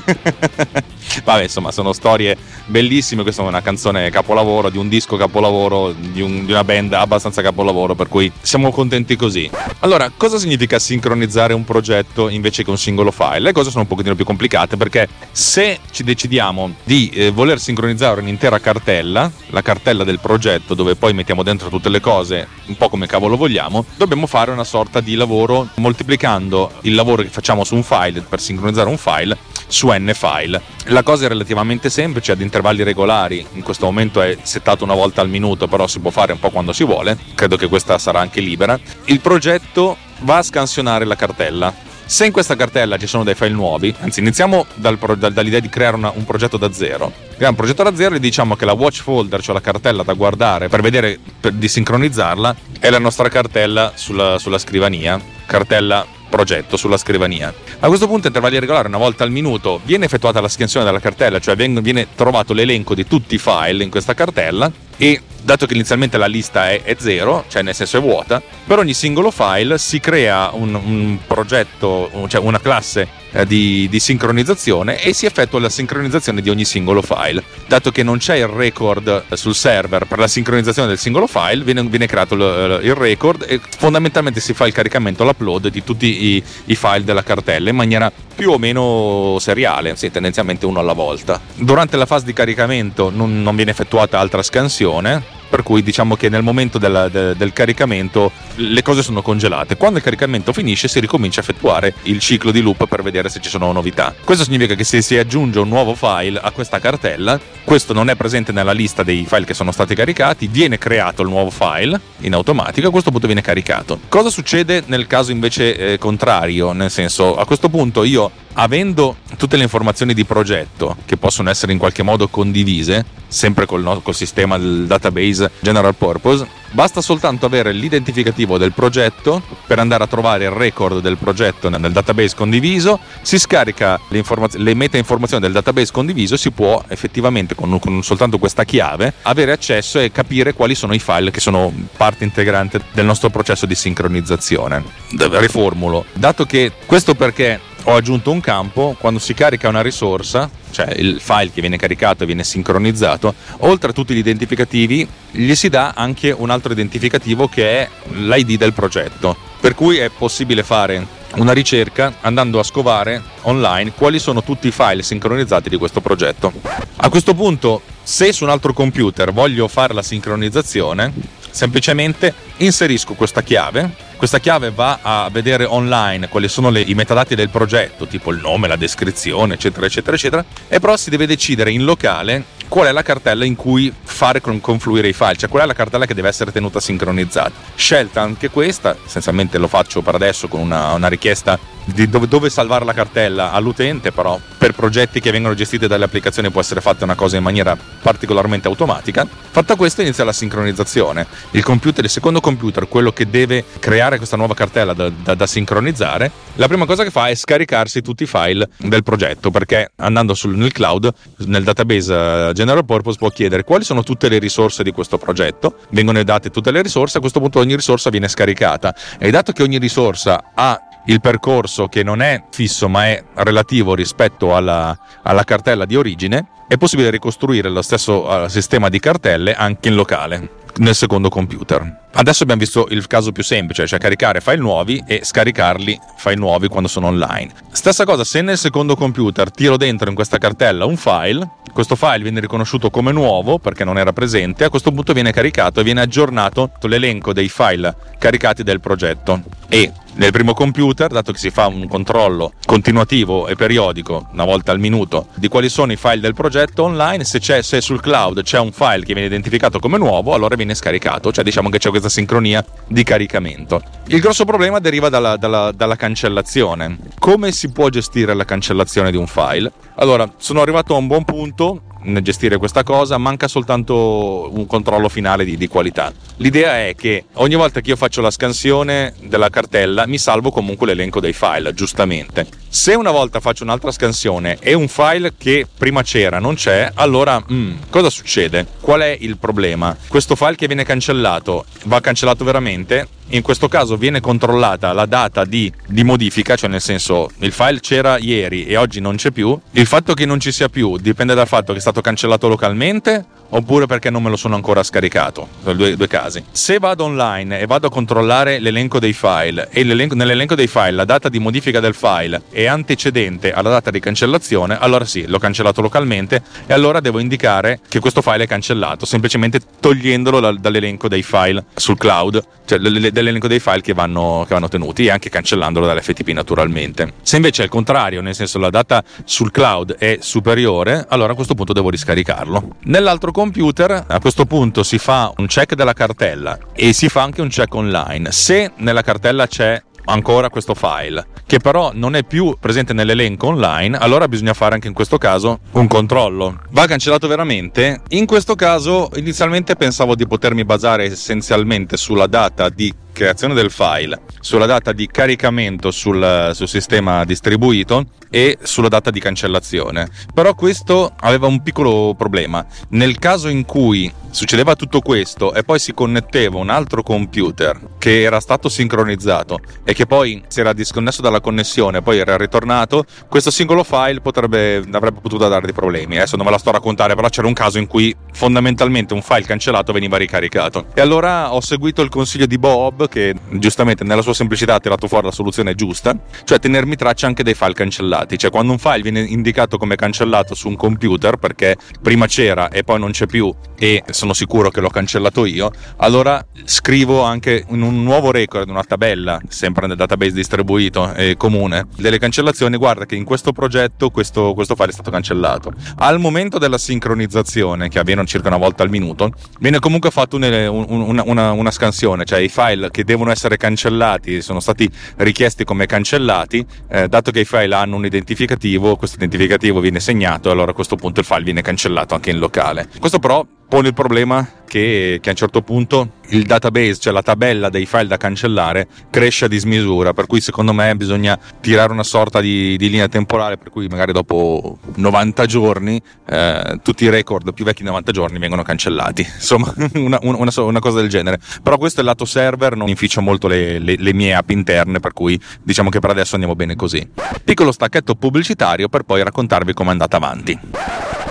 [1.24, 3.22] Vabbè, insomma, sono storie bellissime.
[3.22, 7.42] Questa è una canzone capolavoro, di un disco capolavoro, di, un, di, una band abbastanza
[7.42, 9.50] capolavoro, per cui siamo contenti così.
[9.80, 13.40] Allora, cosa significa sincronizzare un progetto invece che un singolo file?
[13.40, 18.20] Le cose sono un pochettino più complicate perché se ci decidiamo di eh, voler sincronizzare
[18.20, 22.88] un'intera cartella, la cartella del progetto dove poi mettiamo dentro tutte le cose, un po'
[22.88, 27.74] come cavolo vogliamo, dobbiamo fare una sorta di lavoro moltiplicando il lavoro che facciamo su
[27.74, 29.36] un file per sincronizzare un file
[29.72, 30.60] su n file.
[30.86, 35.22] La cosa è relativamente semplice, ad intervalli regolari, in questo momento è settato una volta
[35.22, 38.20] al minuto, però si può fare un po' quando si vuole, credo che questa sarà
[38.20, 38.78] anche libera.
[39.06, 41.90] Il progetto va a scansionare la cartella.
[42.04, 45.60] Se in questa cartella ci sono dei file nuovi, anzi iniziamo dal pro, dal, dall'idea
[45.60, 47.10] di creare una, un progetto da zero.
[47.28, 50.12] Creiamo un progetto da zero e diciamo che la watch folder, cioè la cartella da
[50.12, 56.78] guardare per vedere, per, di sincronizzarla, è la nostra cartella sulla, sulla scrivania, cartella progetto
[56.78, 57.52] sulla scrivania.
[57.80, 61.38] A questo punto, intervalli regolari, una volta al minuto, viene effettuata la scansione della cartella,
[61.38, 66.16] cioè viene trovato l'elenco di tutti i file in questa cartella e dato che inizialmente
[66.16, 70.00] la lista è, è, zero, cioè nel senso è vuota, per ogni singolo file si
[70.00, 75.68] crea un, un progetto, cioè una classe eh, di, di, sincronizzazione e si effettua la
[75.68, 77.42] sincronizzazione di ogni singolo file.
[77.66, 81.64] Dato che non c'è il record eh, sul server per la sincronizzazione del singolo file,
[81.64, 86.34] viene, viene creato il, il, record e fondamentalmente si fa il caricamento, l'upload di tutti
[86.34, 90.92] i, i file della cartella in maniera più o meno seriale, sì, tendenzialmente uno alla
[90.92, 91.40] volta.
[91.54, 95.41] Durante la fase di caricamento non, non viene effettuata altra scansione, 哦呢。
[95.52, 99.76] Per cui diciamo che nel momento del, del, del, caricamento le cose sono congelate.
[99.76, 103.38] Quando il caricamento finisce si ricomincia a effettuare il ciclo di loop per vedere se
[103.38, 104.14] ci sono novità.
[104.24, 108.16] Questo significa che se si aggiunge un nuovo file a questa cartella, questo non è
[108.16, 112.32] presente nella lista dei file che sono stati caricati, viene creato il nuovo file in
[112.32, 114.00] automatico e a questo punto viene caricato.
[114.08, 116.72] Cosa succede nel caso invece eh, contrario?
[116.72, 121.72] Nel senso, a questo punto io avendo tutte le informazioni di progetto che possono essere
[121.72, 127.72] in qualche modo condivise, sempre col, col sistema del database general purpose, basta soltanto avere
[127.72, 129.42] l'identificativo del progetto.
[129.66, 134.22] Per andare a trovare il record del progetto nel database condiviso, si scarica le,
[134.54, 139.14] le meta informazioni del database condiviso e si può effettivamente con, con soltanto questa chiave
[139.22, 143.66] avere accesso e capire quali sono i file che sono parte integrante del nostro processo
[143.66, 144.82] di sincronizzazione.
[145.16, 150.92] Riformulo, dato che questo perché ho aggiunto un campo, quando si carica una risorsa, cioè
[150.96, 155.68] il file che viene caricato e viene sincronizzato, oltre a tutti gli identificativi gli si
[155.68, 161.20] dà anche un altro identificativo che è l'ID del progetto, per cui è possibile fare
[161.34, 166.52] una ricerca andando a scovare online quali sono tutti i file sincronizzati di questo progetto.
[166.96, 171.12] A questo punto, se su un altro computer voglio fare la sincronizzazione,
[171.50, 177.34] semplicemente inserisco questa chiave questa chiave va a vedere online quali sono le, i metadati
[177.34, 181.72] del progetto, tipo il nome, la descrizione, eccetera, eccetera, eccetera, e però si deve decidere
[181.72, 185.66] in locale qual è la cartella in cui fare confluire i file, cioè qual è
[185.66, 187.50] la cartella che deve essere tenuta sincronizzata.
[187.74, 192.48] Scelta anche questa, essenzialmente lo faccio per adesso con una, una richiesta di dove, dove,
[192.48, 197.04] salvare la cartella all'utente, però per progetti che vengono gestiti dalle applicazioni può essere fatta
[197.04, 199.26] una cosa in maniera particolarmente automatica.
[199.50, 201.26] Fatta questa inizia la sincronizzazione.
[201.50, 205.46] Il computer, il secondo computer, quello che deve creare questa nuova cartella da, da, da
[205.46, 210.34] sincronizzare, la prima cosa che fa è scaricarsi tutti i file del progetto, perché andando
[210.34, 211.12] sul, nel cloud,
[211.46, 215.76] nel database uh, general purpose può chiedere quali sono tutte le risorse di questo progetto,
[215.90, 218.94] vengono date tutte le risorse, a questo punto ogni risorsa viene scaricata.
[219.18, 223.94] E dato che ogni risorsa ha il percorso che non è fisso ma è relativo
[223.94, 229.54] rispetto alla, alla cartella di origine, è possibile ricostruire lo stesso uh, sistema di cartelle
[229.54, 232.00] anche in locale nel secondo computer.
[232.14, 236.68] Adesso abbiamo visto il caso più semplice, cioè caricare file nuovi e scaricarli file nuovi
[236.68, 237.50] quando sono online.
[237.72, 242.22] Stessa cosa, se nel secondo computer tiro dentro in questa cartella un file, questo file
[242.22, 246.02] viene riconosciuto come nuovo perché non era presente, a questo punto viene caricato e viene
[246.02, 249.42] aggiornato l'elenco dei file caricati del progetto.
[249.68, 254.70] E nel primo computer, dato che si fa un controllo continuativo e periodico, una volta
[254.70, 258.58] al minuto, di quali sono i file del progetto online, se, se sul cloud c'è
[258.58, 262.08] un file che viene identificato come nuovo, allora viene scaricato, cioè diciamo che c'è questa
[262.08, 263.82] sincronia di caricamento.
[264.06, 266.98] Il grosso problema deriva dalla, dalla, dalla cancellazione.
[267.18, 269.72] Come si può gestire la cancellazione di un file?
[269.96, 275.08] Allora, sono arrivato a un buon punto nel gestire questa cosa, manca soltanto un controllo
[275.08, 276.12] finale di, di, qualità.
[276.36, 280.86] L'idea è che ogni volta che io faccio la scansione della cartella mi salvo comunque
[280.86, 282.46] l'elenco dei file, giustamente.
[282.68, 287.42] Se una volta faccio un'altra scansione e un file che prima c'era non c'è, allora
[287.52, 288.66] mm, cosa succede?
[288.80, 289.96] Qual è il problema?
[290.08, 293.06] Questo file che viene cancellato va cancellato veramente?
[293.32, 297.80] In questo caso viene controllata la data di, di, modifica, cioè nel senso il file
[297.80, 299.58] c'era ieri e oggi non c'è più.
[299.70, 303.24] Il fatto che non ci sia più dipende dal fatto che è stato cancellato localmente
[303.54, 305.48] oppure perché non me lo sono ancora scaricato.
[305.62, 306.44] Due, due casi.
[306.50, 311.04] Se vado online e vado a controllare l'elenco dei file e nell'elenco dei file la
[311.04, 315.80] data di modifica del file è antecedente alla data di cancellazione, allora sì, l'ho cancellato
[315.80, 321.64] localmente e allora devo indicare che questo file è cancellato, semplicemente togliendolo dall'elenco dei file
[321.74, 326.28] sul cloud, cioè dell'elenco dei file che vanno, che vanno tenuti e anche cancellandolo dall'FTP
[326.28, 327.14] naturalmente.
[327.22, 331.34] Se invece è il contrario, nel senso la data sul cloud è superiore, allora a
[331.34, 332.76] questo punto devo riscaricarlo.
[332.84, 337.40] Nell'altro computer a questo punto si fa un check della cartella e si fa anche
[337.40, 338.30] un check online.
[338.30, 343.96] Se nella cartella c'è ancora questo file, che però non è più presente nell'elenco online,
[343.96, 346.60] allora bisogna fare anche in questo caso un controllo.
[346.70, 348.02] Va cancellato veramente?
[348.10, 354.22] In questo caso inizialmente pensavo di potermi basare essenzialmente sulla data di creazione del file,
[354.40, 360.08] sulla data di caricamento sul, sul, sistema distribuito e sulla data di cancellazione.
[360.32, 362.64] Però questo aveva un piccolo problema.
[362.90, 368.22] Nel caso in cui succedeva tutto questo e poi si connetteva un altro computer che
[368.22, 373.50] era stato sincronizzato e che poi si era disconnesso dalla connessione poi era ritornato, questo
[373.50, 376.16] singolo file potrebbe, avrebbe potuto dare dei problemi.
[376.16, 379.22] Adesso non ve la sto a raccontare, però c'era un caso in cui fondamentalmente un
[379.22, 380.86] file cancellato veniva ricaricato.
[380.94, 385.08] E allora ho seguito il consiglio di Bob che giustamente nella sua semplicità ha tirato
[385.08, 389.02] fuori la soluzione giusta, cioè tenermi traccia anche dei file cancellati, cioè quando un file
[389.02, 393.52] viene indicato come cancellato su un computer perché prima c'era e poi non c'è più
[393.78, 398.84] e sono sicuro che l'ho cancellato io, allora scrivo anche in un nuovo record, una
[398.84, 404.54] tabella, sempre nel database distribuito e comune, delle cancellazioni, guarda che in questo progetto questo,
[404.54, 405.72] questo file è stato cancellato.
[405.96, 410.70] Al momento della sincronizzazione, che avviene circa una volta al minuto, viene comunque fatta una,
[410.70, 415.86] una, una, una scansione, cioè i file che devono essere cancellati sono stati richiesti come
[415.86, 420.70] cancellati, eh, dato che i file hanno un identificativo, questo identificativo viene segnato e allora
[420.70, 422.88] a questo punto il file viene cancellato anche in locale.
[423.00, 427.22] Questo però pone il problema che, che, a un certo punto il database, cioè la
[427.22, 432.02] tabella dei file da cancellare, cresce a dismisura, per cui secondo me bisogna tirare una
[432.02, 437.54] sorta di, di linea temporale, per cui magari dopo 90 giorni eh, tutti i record
[437.54, 441.38] più vecchi di 90 giorni vengono cancellati, insomma una, una, una, cosa del genere.
[441.62, 445.00] Però questo è il lato server, non inficia molto le, le, le mie app interne,
[445.00, 447.08] per cui diciamo che per adesso andiamo bene così.
[447.42, 451.21] Piccolo stacchetto pubblicitario per poi raccontarvi come è andata avanti.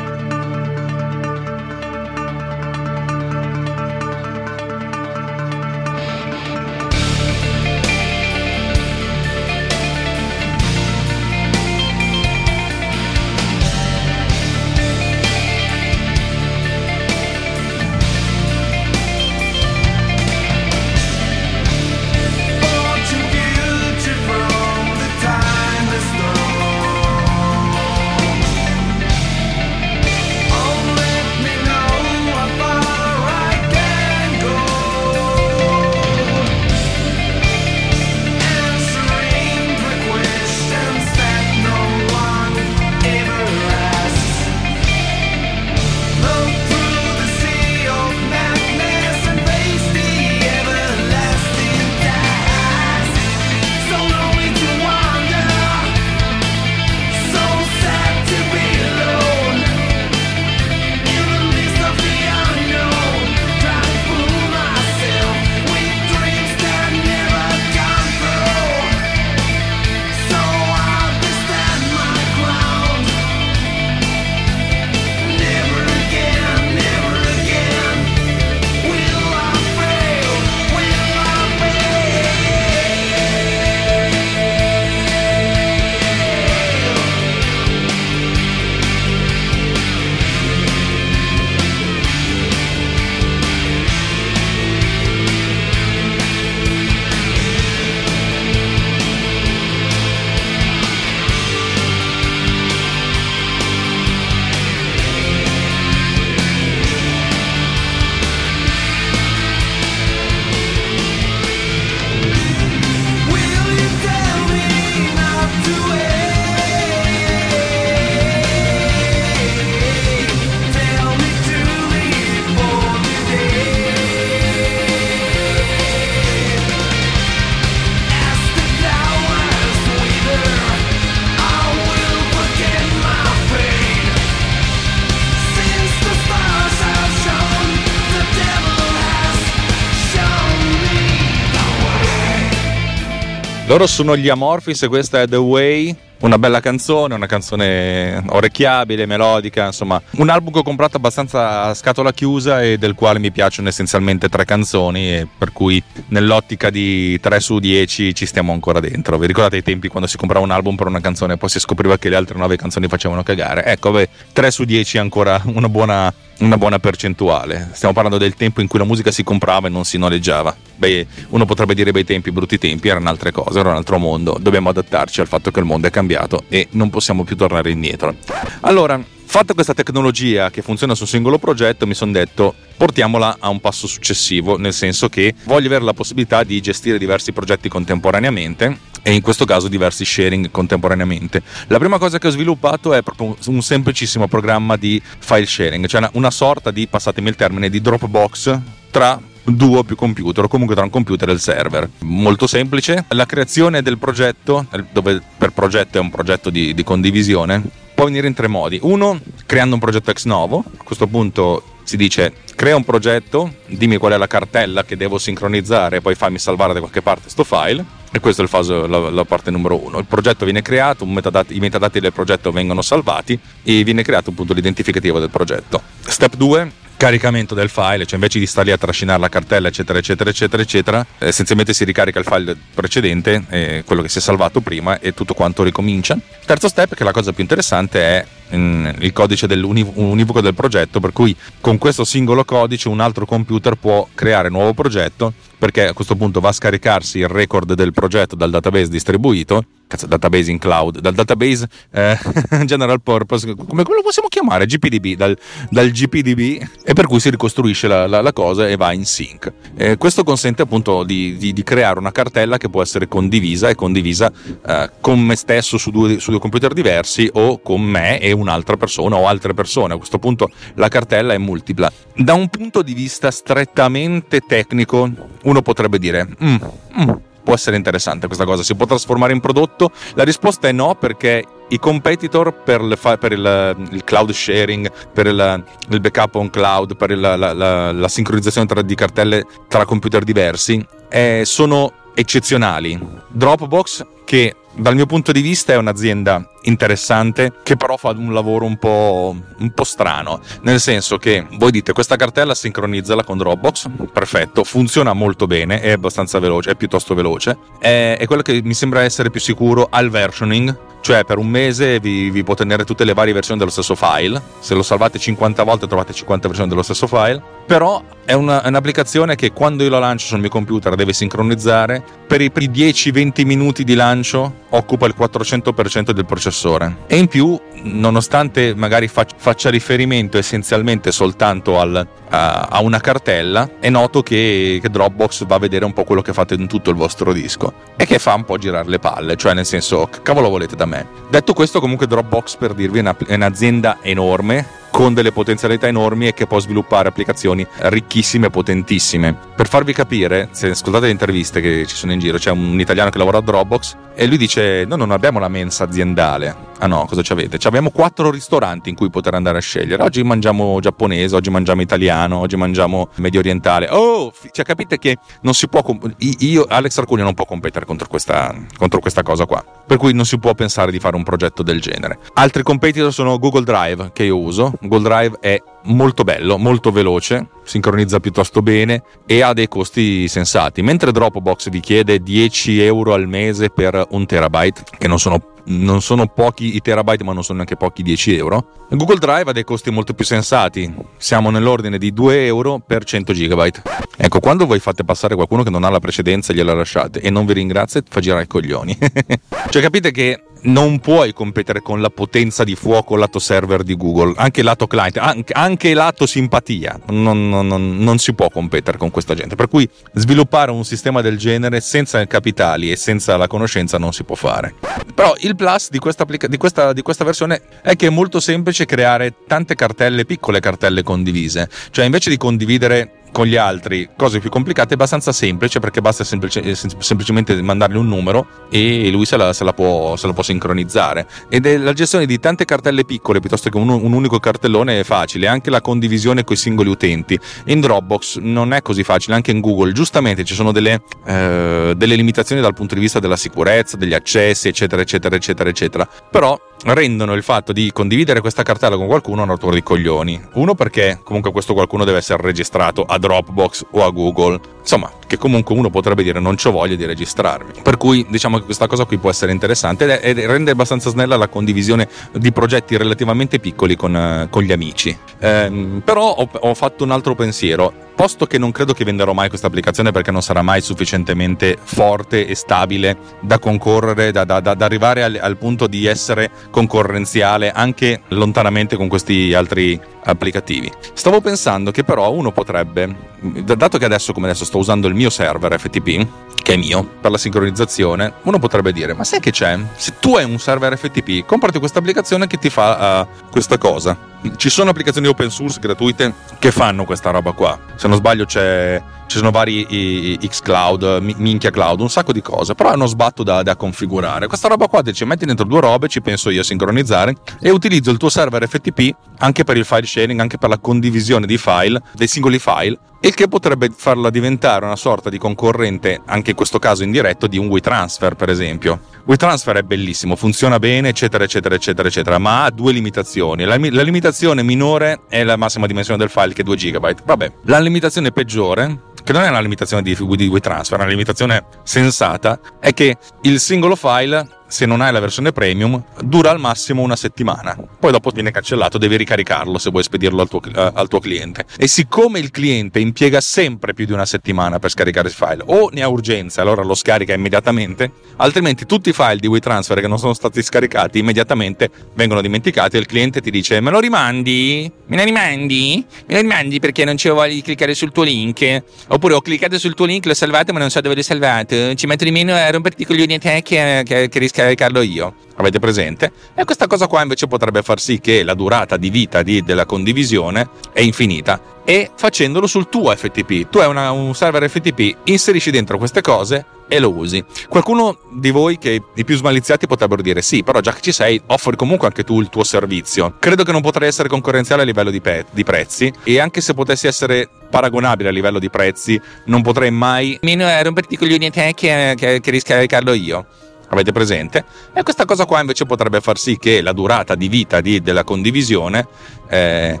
[143.66, 149.06] Loro sono gli Amorphis e questa è The Way una bella canzone, una canzone orecchiabile,
[149.06, 153.30] melodica, insomma, un album che ho comprato abbastanza a scatola chiusa e del quale mi
[153.30, 159.18] piacciono essenzialmente tre canzoni, per cui nell'ottica di 3 su 10 ci stiamo ancora dentro.
[159.18, 161.58] Vi ricordate i tempi quando si comprava un album per una canzone e poi si
[161.58, 163.64] scopriva che le altre 9 canzoni facevano cagare?
[163.64, 167.70] Ecco, beh, 3 su 10 è ancora una buona una buona percentuale.
[167.72, 170.54] Stiamo parlando del tempo in cui la musica si comprava e non si noleggiava.
[170.76, 174.36] Beh, uno potrebbe dire bei tempi, brutti tempi, erano altre cose, era un altro mondo.
[174.40, 178.14] Dobbiamo adattarci al fatto che il mondo è cambiato e non possiamo più tornare indietro.
[178.60, 183.48] Allora, fatta questa tecnologia che funziona su un singolo progetto, mi sono detto portiamola a
[183.48, 188.78] un passo successivo, nel senso che voglio avere la possibilità di gestire diversi progetti contemporaneamente
[189.02, 191.42] e in questo caso diversi sharing contemporaneamente.
[191.66, 196.08] La prima cosa che ho sviluppato è proprio un semplicissimo programma di file sharing, cioè
[196.14, 198.58] una, sorta di, passatemi il termine, di Dropbox
[198.90, 201.88] tra due o più computer o comunque tra un computer e il server.
[202.00, 203.04] Molto semplice.
[203.08, 207.62] La creazione del progetto, dove per progetto è un progetto di, di condivisione,
[207.96, 208.78] può venire in tre modi.
[208.82, 210.62] Uno, creando un progetto ex novo.
[210.78, 215.18] A questo punto si dice crea un progetto, dimmi qual è la cartella che devo
[215.18, 217.84] sincronizzare e poi fammi salvare da qualche parte questo file.
[218.12, 219.98] E questa è fase, la, la, parte numero uno.
[219.98, 224.52] Il progetto viene creato, metadati, i metadati del progetto vengono salvati e viene creato appunto
[224.52, 225.82] l'identificativo del progetto.
[226.00, 229.98] Step 2, caricamento del file, cioè invece di stare lì a trascinare la cartella, eccetera,
[229.98, 234.60] eccetera, eccetera, eccetera, essenzialmente si ricarica il file precedente, eh, quello che si è salvato
[234.60, 236.18] prima, e tutto quanto ricomincia.
[236.44, 241.00] Terzo step, che è la cosa più interessante, è mm, il codice dell'univoco del progetto,
[241.00, 245.88] per cui con questo singolo codice un altro computer può creare un nuovo progetto perché
[245.88, 250.50] a questo punto va a scaricarsi il record del progetto dal database distribuito, cazzo, database
[250.50, 252.18] in cloud, dal database eh,
[252.64, 254.66] general purpose, come, lo possiamo chiamare?
[254.66, 255.36] GPDB, dal,
[255.70, 259.52] dal, GPDB, e per cui si ricostruisce la, la, la cosa e va in sync.
[259.76, 263.74] Eh, questo consente appunto di, di, di, creare una cartella che può essere condivisa e
[263.74, 264.30] condivisa
[264.66, 268.76] eh, con me stesso su due, su due computer diversi o con me e un'altra
[268.76, 269.94] persona o altre persone.
[269.94, 271.90] A questo punto la cartella è multipla.
[272.14, 275.10] Da un punto di vista strettamente tecnico,
[275.46, 276.54] uno potrebbe dire, mm,
[277.00, 277.10] mm,
[277.42, 279.90] può essere interessante questa cosa, si può trasformare in prodotto?
[280.14, 285.26] La risposta è no perché i competitor per, le, per il, il, cloud sharing, per
[285.26, 289.84] il, il, backup on cloud, per il, la, la, la, sincronizzazione tra, di cartelle tra
[289.84, 292.98] computer diversi eh, sono eccezionali.
[293.28, 298.64] Dropbox che dal mio punto di vista è un'azienda interessante che però fa un lavoro
[298.64, 300.40] un po', un po', strano.
[300.62, 303.88] Nel senso che voi dite questa cartella sincronizzala con Dropbox?
[304.12, 307.56] Perfetto funziona molto bene è abbastanza veloce è piuttosto veloce.
[307.78, 312.00] È, è quello che mi sembra essere più sicuro al versioning cioè per un mese
[312.00, 314.42] vi, vi, può tenere tutte le varie versioni dello stesso file.
[314.58, 317.40] Se lo salvate 50 volte trovate 50 versioni dello stesso file.
[317.64, 322.02] Però è, una, è un'applicazione che quando io la lancio sul mio computer deve sincronizzare
[322.26, 327.58] per i primi 10-20 minuti di lancio occupa il 400% del processore e in più
[327.82, 335.46] nonostante magari faccia riferimento essenzialmente soltanto al, a, una cartella è noto che, che, Dropbox
[335.46, 338.18] va a vedere un po' quello che fate in tutto il vostro disco e che
[338.18, 341.52] fa un po' girare le palle cioè nel senso che cavolo volete da me detto
[341.52, 346.58] questo comunque Dropbox per dirvi è un'azienda enorme con delle potenzialità enormi e che può
[346.58, 349.36] sviluppare applicazioni ricchissime e potentissime.
[349.54, 353.10] Per farvi capire, se ascoltate le interviste che ci sono in giro, c'è un italiano
[353.10, 356.56] che lavora a Dropbox e lui dice: No, non abbiamo la mensa aziendale.
[356.78, 357.58] Ah no, cosa ci avete?
[357.66, 360.02] Abbiamo quattro ristoranti in cui poter andare a scegliere.
[360.02, 363.88] Oggi mangiamo giapponese, oggi mangiamo italiano, oggi mangiamo medio orientale.
[363.90, 365.84] Oh, cioè capite che non si può.
[366.18, 369.64] Io, Alex Arcugna, non può competere contro questa, contro questa cosa qua.
[369.86, 372.18] Per cui non si può pensare di fare un progetto del genere.
[372.34, 374.72] Altri competitor sono Google Drive, che io uso.
[374.80, 380.82] Google Drive è molto bello, molto veloce, sincronizza piuttosto bene e ha dei costi sensati.
[380.82, 386.02] Mentre Dropbox vi chiede 10 euro al mese per un terabyte, che non sono non
[386.02, 388.86] sono pochi i terabyte, ma non sono neanche pochi 10 euro.
[388.90, 393.32] Google Drive ha dei costi molto più sensati, siamo nell'ordine di 2 euro per 100
[393.32, 393.82] gigabyte.
[394.16, 397.46] Ecco, quando voi fate passare qualcuno che non ha la precedenza, gliela lasciate e non
[397.46, 398.96] vi ringrazia, fa girare i coglioni.
[399.70, 404.34] cioè, capite che non puoi competere con la potenza di fuoco lato server di Google,
[404.36, 409.10] anche lato client, anche, anche lato simpatia, non, non, non, non, si può competere con
[409.10, 409.54] questa gente.
[409.54, 414.24] Per cui sviluppare un sistema del genere senza capitali e senza la conoscenza non si
[414.24, 414.74] può fare.
[415.14, 418.84] Però il plus di questa, di questa, di questa versione è che è molto semplice
[418.84, 424.48] creare tante cartelle, piccole cartelle condivise, cioè invece di condividere con gli altri cose più
[424.48, 429.36] complicate è abbastanza semplice perché basta semplice, eh, semplicemente mandargli un numero e lui se
[429.36, 431.26] la, se la, può, se la può sincronizzare.
[431.50, 435.04] Ed è la gestione di tante cartelle piccole piuttosto che un, un unico cartellone è
[435.04, 437.38] facile, anche la condivisione con i singoli utenti.
[437.66, 442.14] In Dropbox non è così facile, anche in Google giustamente ci sono delle, eh, delle
[442.14, 446.08] limitazioni dal punto di vista della sicurezza, degli accessi, eccetera, eccetera, eccetera, eccetera.
[446.30, 450.40] Però rendono il fatto di condividere questa cartella con qualcuno una rottura di coglioni.
[450.54, 454.60] Uno perché comunque questo qualcuno deve essere registrato a Dropbox o a Google.
[454.82, 457.72] Insomma, che comunque uno potrebbe dire non ho voglia di registrarmi.
[457.82, 461.48] Per cui diciamo che questa cosa qui può essere interessante ed rende abbastanza snella la
[461.48, 465.16] condivisione di progetti relativamente piccoli con, eh, con gli amici.
[465.38, 469.48] Eh, però ho, ho fatto un altro pensiero posto che non credo che venderò mai
[469.48, 474.84] questa applicazione perché non sarà mai sufficientemente forte e stabile da concorrere, da, da, da
[474.84, 480.90] arrivare al, al, punto di essere concorrenziale anche lontanamente con questi altri applicativi.
[481.12, 485.30] Stavo pensando che però uno potrebbe, dato che adesso come adesso sto usando il mio
[485.30, 486.28] server FTP,
[486.66, 489.78] che è mio, per la sincronizzazione, uno potrebbe dire, ma sai che c'è?
[489.94, 494.34] Se tu hai un server FTP, comprati questa applicazione che ti fa uh, questa cosa
[494.56, 497.78] ci sono applicazioni open source gratuite che fanno questa roba qua.
[497.96, 502.92] Se non sbaglio c'è, ci sono vari xCloud, minchia cloud, un sacco di cose, però
[502.92, 504.46] è uno sbatto da, da configurare.
[504.46, 507.70] Questa roba qua ti ci metti dentro due robe, ci penso io a sincronizzare e
[507.70, 511.58] utilizzo il tuo server FTP anche per il file sharing, anche per la condivisione di
[511.58, 516.80] file, dei singoli file, il che potrebbe farla diventare una sorta di concorrente, anche questo
[516.80, 518.98] caso indiretto, di un WeTransfer per esempio.
[519.24, 523.62] WeTransfer è bellissimo, funziona bene, eccetera, eccetera, eccetera, eccetera, ma ha due limitazioni.
[523.62, 527.24] La, la limitazione minore è la massima dimensione del file che è 2 GB.
[527.24, 531.64] Vabbè, la limitazione peggiore che non è una limitazione di, di WeTransfer, è una limitazione
[531.82, 537.02] sensata, è che il singolo file se non hai la versione premium, dura al massimo
[537.02, 537.76] una settimana.
[537.98, 541.64] Poi dopo viene cancellato, devi ricaricarlo se vuoi spedirlo al tuo, uh, al tuo, cliente.
[541.76, 545.88] E siccome il cliente impiega sempre più di una settimana per scaricare il file, o
[545.92, 550.18] ne ha urgenza, allora lo scarica immediatamente, altrimenti tutti i file di WeTransfer che non
[550.18, 554.90] sono stati scaricati immediatamente vengono dimenticati e il cliente ti dice me lo rimandi?
[555.06, 556.04] Me lo rimandi?
[556.26, 558.82] Me lo rimandi perché non c'è voglia di cliccare sul tuo link?
[559.08, 562.06] Oppure ho cliccato sul tuo link, l'ho salvato ma non so dove l'ho salvato, ci
[562.06, 565.34] metto di meno a romperti i coglioni a te che, che, che scaricarlo io.
[565.56, 566.32] Avete presente?
[566.54, 569.84] E questa cosa qua invece potrebbe far sì che la durata di vita di, della
[569.86, 573.68] condivisione è infinita e facendolo sul tuo FTP.
[573.68, 577.42] Tu hai una, un server FTP, inserisci dentro queste cose e lo usi.
[577.68, 581.40] Qualcuno di voi che i più smaliziati potrebbero dire sì, però già che ci sei,
[581.46, 583.36] offri comunque anche tu il tuo servizio.
[583.38, 586.74] Credo che non potrei essere concorrenziale a livello di, pe- di prezzi e anche se
[586.74, 591.50] potessi essere paragonabile a livello di prezzi, non potrei mai meno romperti i coglioni a
[591.50, 593.46] te che, che, che riscaricarlo io.
[593.88, 594.64] Avete presente?
[594.92, 598.24] E questa cosa qua invece potrebbe far sì che la durata di vita di, della
[598.24, 599.06] condivisione
[599.48, 600.00] eh,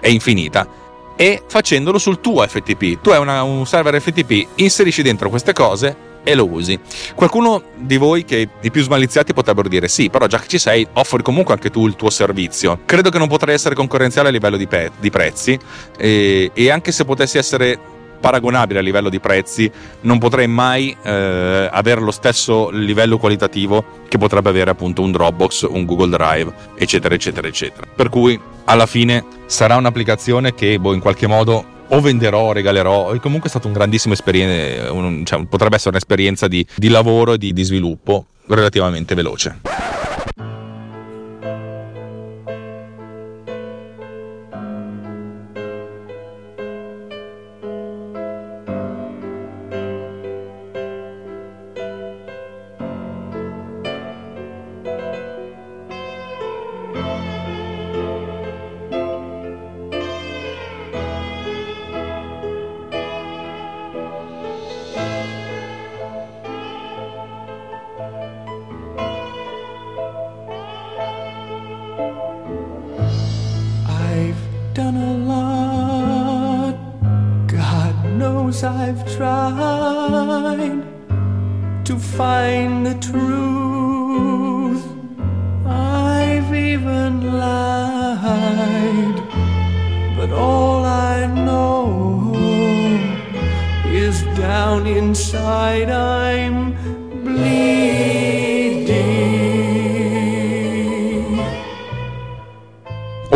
[0.00, 0.86] è infinita
[1.16, 3.00] e facendolo sul tuo FTP.
[3.00, 6.78] Tu hai una, un server FTP, inserisci dentro queste cose e lo usi.
[7.14, 10.86] Qualcuno di voi che i più smaliziati potrebbero dire sì, però già che ci sei,
[10.92, 12.80] offri comunque anche tu il tuo servizio.
[12.84, 15.58] Credo che non potrei essere concorrenziale a livello di, pe- di prezzi
[15.96, 19.70] e, e anche se potessi essere paragonabile a livello di prezzi,
[20.02, 25.66] non potrei mai eh, avere lo stesso livello qualitativo che potrebbe avere appunto un Dropbox,
[25.68, 27.86] un Google Drive, eccetera, eccetera, eccetera.
[27.94, 33.14] Per cui alla fine sarà un'applicazione che boh, in qualche modo o venderò o regalerò,
[33.14, 37.32] e comunque è stata un grandissima esperienza, un, cioè, potrebbe essere un'esperienza di, di lavoro
[37.34, 39.60] e di, di sviluppo relativamente veloce.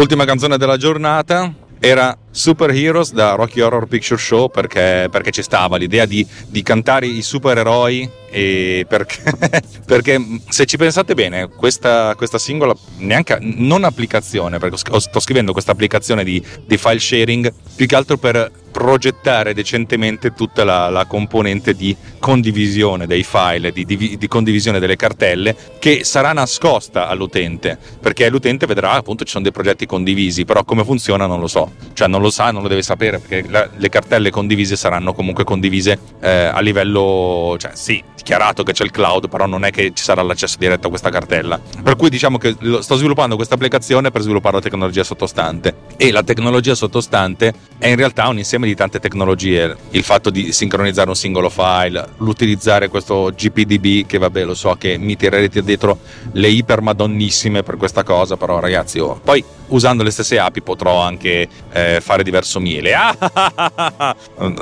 [0.03, 5.43] Ultima canzone della giornata era Super Heroes da Rocky Horror Picture Show perché, perché ci
[5.43, 9.23] stava l'idea di, di, cantare i supereroi e perché,
[9.87, 15.71] perché, se ci pensate bene questa, questa singola neanche non applicazione perché sto scrivendo questa
[15.71, 21.75] applicazione di, di, file sharing più che altro per progettare decentemente tutta la, la componente
[21.75, 28.29] di condivisione dei file, di, di, di, condivisione delle cartelle, che sarà nascosta all'utente, perché
[28.29, 32.09] l'utente vedrà appunto ci sono dei progetti condivisi, però come funziona non lo so, cioè
[32.09, 35.99] non lo sa, non lo deve sapere, perché la, le cartelle condivise saranno comunque condivise
[36.20, 40.03] eh, a livello, cioè sì, dichiarato che c'è il cloud, però non è che ci
[40.03, 41.61] sarà l'accesso diretto a questa cartella.
[41.83, 46.23] Per cui diciamo che sto sviluppando questa applicazione per sviluppare la tecnologia sottostante e la
[46.23, 51.17] tecnologia sottostante è in realtà un insieme di tante tecnologie, il fatto di sincronizzare un
[51.17, 55.99] singolo file, l'utilizzare questo GPDB che vabbè lo so che mi tirerete dietro
[56.33, 61.01] le iper madonnissime per questa cosa, però ragazzi, oh, poi usando le stesse api potrò
[61.01, 62.95] anche eh, fare diverso miele.
[62.95, 64.15] Ah,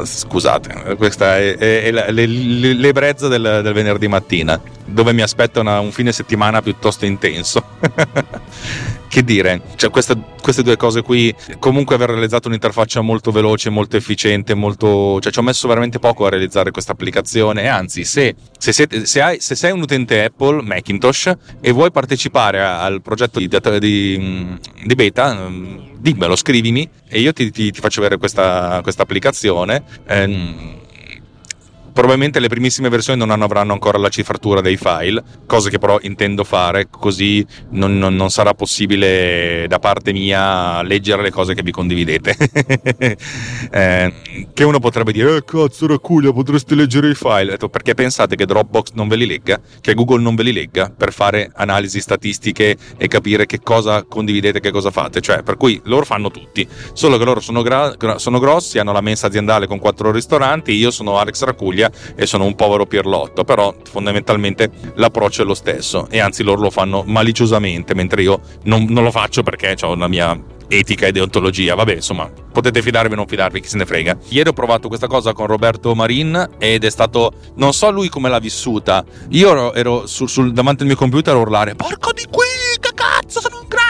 [0.04, 5.92] scusate, questa è, è, è l'ebbrezza del, del venerdì mattina dove mi aspetta una, un
[5.92, 7.64] fine settimana piuttosto intenso.
[9.10, 13.89] che dire, cioè questa, queste due cose qui, comunque aver realizzato un'interfaccia molto veloce, molto
[13.96, 18.34] efficiente, molto, cioè ci ho messo veramente poco a realizzare questa applicazione e anzi se,
[18.58, 23.38] se, siete, se, hai, se sei un utente Apple Macintosh e vuoi partecipare al progetto
[23.38, 25.48] di, di, di beta,
[25.98, 29.82] dimmelo, scrivimi e io ti, ti, ti faccio vedere questa, questa applicazione.
[30.06, 30.78] Eh,
[32.00, 36.44] Probabilmente le primissime versioni non avranno ancora la cifratura dei file, cosa che però intendo
[36.44, 41.70] fare, così non, non, non sarà possibile da parte mia leggere le cose che vi
[41.70, 42.36] condividete.
[43.70, 44.14] eh,
[44.54, 47.50] che uno potrebbe dire, eh cazzo Racuglia, potresti leggere i file.
[47.50, 49.60] Detto, perché pensate che Dropbox non ve li legga?
[49.78, 54.60] Che Google non ve li legga per fare analisi statistiche e capire che cosa condividete,
[54.60, 55.20] che cosa fate?
[55.20, 59.02] Cioè, per cui loro fanno tutti, solo che loro sono, gra- sono grossi, hanno la
[59.02, 61.42] mensa aziendale con quattro ristoranti, io sono Alex
[62.14, 66.70] E sono un povero pirlotto, però fondamentalmente l'approccio è lo stesso e anzi loro lo
[66.70, 70.38] fanno maliciosamente, mentre io non, non lo faccio perché ho una mia
[70.70, 71.74] etica e deontologia.
[71.74, 74.16] Vabbè, insomma, potete fidarvi o non fidarvi, chi se ne frega.
[74.28, 77.32] Ieri ho provato questa cosa con Roberto Marin ed è stato.
[77.56, 79.04] Non so lui come l'ha vissuta.
[79.30, 82.46] Io ero, ero sul, sul, davanti al mio computer a urlare: Porco di qui,
[82.80, 83.89] che cazzo, sono un grande!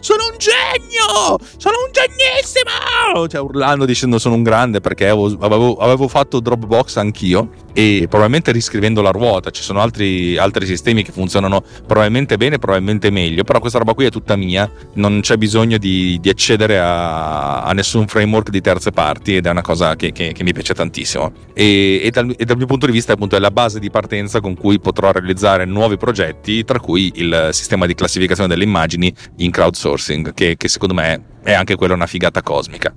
[0.00, 1.38] Sono un genio!
[1.56, 3.28] Sono un genissimo!
[3.28, 8.52] Cioè, urlando dicendo sono un grande perché avevo, avevo, avevo fatto Dropbox anch'io e probabilmente
[8.52, 9.50] riscrivendo la ruota.
[9.50, 14.06] Ci sono altri, altri sistemi che funzionano probabilmente bene, probabilmente meglio, però questa roba qui
[14.06, 14.70] è tutta mia.
[14.94, 19.50] Non c'è bisogno di di, accedere a, a, nessun framework di terze parti ed è
[19.50, 21.32] una cosa che, che, che mi piace tantissimo.
[21.54, 24.40] E, e, dal, e, dal, mio punto di vista appunto è la base di partenza
[24.40, 29.50] con cui potrò realizzare nuovi progetti, tra cui il sistema di classificazione delle immagini in
[29.60, 32.92] crowdsourcing, che, che secondo me è anche quella una figata cosmica.